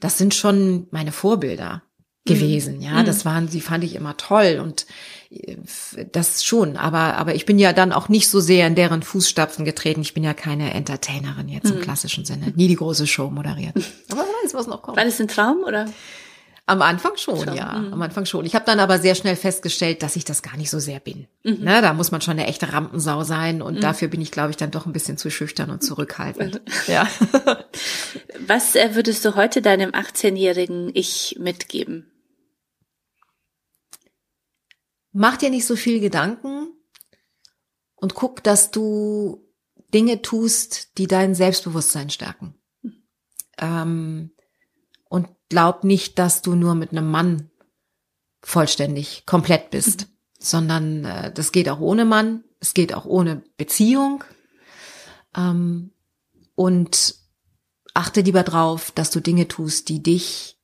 [0.00, 1.82] Das sind schon meine Vorbilder
[2.24, 2.80] gewesen.
[2.80, 4.86] Ja, das waren, die fand ich immer toll und
[6.12, 9.64] das schon, aber, aber ich bin ja dann auch nicht so sehr in deren Fußstapfen
[9.64, 10.02] getreten.
[10.02, 11.82] Ich bin ja keine Entertainerin jetzt im mhm.
[11.82, 12.52] klassischen Sinne.
[12.56, 13.74] Nie die große Show moderiert.
[14.10, 14.96] Aber wer weiß, was noch kommt.
[14.96, 15.86] War das ein Traum oder?
[16.66, 17.54] Am Anfang schon, schon.
[17.56, 17.72] ja.
[17.72, 17.94] Mhm.
[17.94, 18.46] Am Anfang schon.
[18.46, 21.26] Ich habe dann aber sehr schnell festgestellt, dass ich das gar nicht so sehr bin.
[21.42, 21.58] Mhm.
[21.60, 23.80] Na, da muss man schon eine echte Rampensau sein und mhm.
[23.80, 26.60] dafür bin ich, glaube ich, dann doch ein bisschen zu schüchtern und zurückhaltend.
[26.86, 27.08] ja.
[28.46, 32.11] Was äh, würdest du heute deinem 18-jährigen Ich mitgeben?
[35.12, 36.68] Mach dir nicht so viel Gedanken
[37.94, 39.46] und guck, dass du
[39.94, 42.54] Dinge tust, die dein Selbstbewusstsein stärken.
[43.58, 44.32] Ähm,
[45.08, 47.50] und glaub nicht, dass du nur mit einem Mann
[48.40, 50.06] vollständig komplett bist, mhm.
[50.38, 54.24] sondern äh, das geht auch ohne Mann, es geht auch ohne Beziehung.
[55.36, 55.92] Ähm,
[56.54, 57.14] und
[57.94, 60.58] achte lieber drauf, dass du Dinge tust, die dich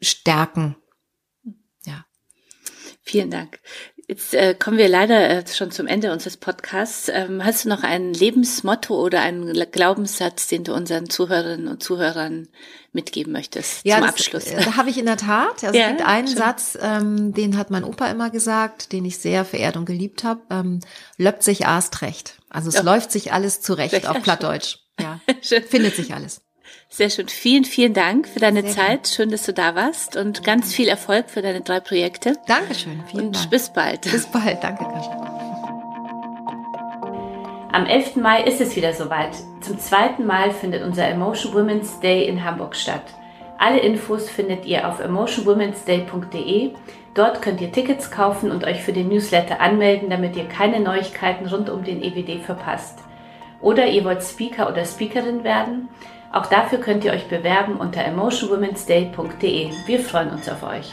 [0.00, 0.76] stärken
[3.08, 3.58] Vielen Dank.
[4.06, 7.10] Jetzt äh, kommen wir leider äh, schon zum Ende unseres Podcasts.
[7.10, 12.48] Ähm, hast du noch ein Lebensmotto oder einen Glaubenssatz, den du unseren Zuhörerinnen und Zuhörern
[12.92, 14.46] mitgeben möchtest ja, zum das, Abschluss?
[14.46, 15.64] Äh, da habe ich in der Tat.
[15.64, 16.36] Also ja, es gibt einen schon.
[16.36, 20.40] Satz, ähm, den hat mein Opa immer gesagt, den ich sehr verehrt und geliebt habe.
[20.50, 20.80] Ähm,
[21.16, 22.34] löppt sich Aast recht.
[22.50, 22.84] Also es oh.
[22.84, 24.80] läuft sich alles zurecht Recht, auf Plattdeutsch.
[25.00, 25.20] Ja,
[25.68, 26.42] findet sich alles.
[26.90, 27.28] Sehr schön.
[27.28, 29.02] Vielen, vielen Dank für deine Sehr Zeit.
[29.04, 29.08] Gut.
[29.08, 32.34] Schön, dass du da warst und ganz viel Erfolg für deine drei Projekte.
[32.46, 33.02] Dankeschön.
[33.10, 33.50] Vielen und Dank.
[33.50, 34.00] Bis bald.
[34.02, 34.64] Bis bald.
[34.64, 34.84] Danke.
[37.70, 38.16] Am 11.
[38.16, 39.36] Mai ist es wieder soweit.
[39.60, 43.04] Zum zweiten Mal findet unser Emotion Women's Day in Hamburg statt.
[43.58, 46.72] Alle Infos findet ihr auf emotionwomensday.de.
[47.12, 51.46] Dort könnt ihr Tickets kaufen und euch für den Newsletter anmelden, damit ihr keine Neuigkeiten
[51.46, 53.00] rund um den EWD verpasst.
[53.60, 55.88] Oder ihr wollt Speaker oder Speakerin werden?
[56.30, 59.70] Auch dafür könnt ihr euch bewerben unter emotionwomensday.de.
[59.86, 60.92] Wir freuen uns auf euch.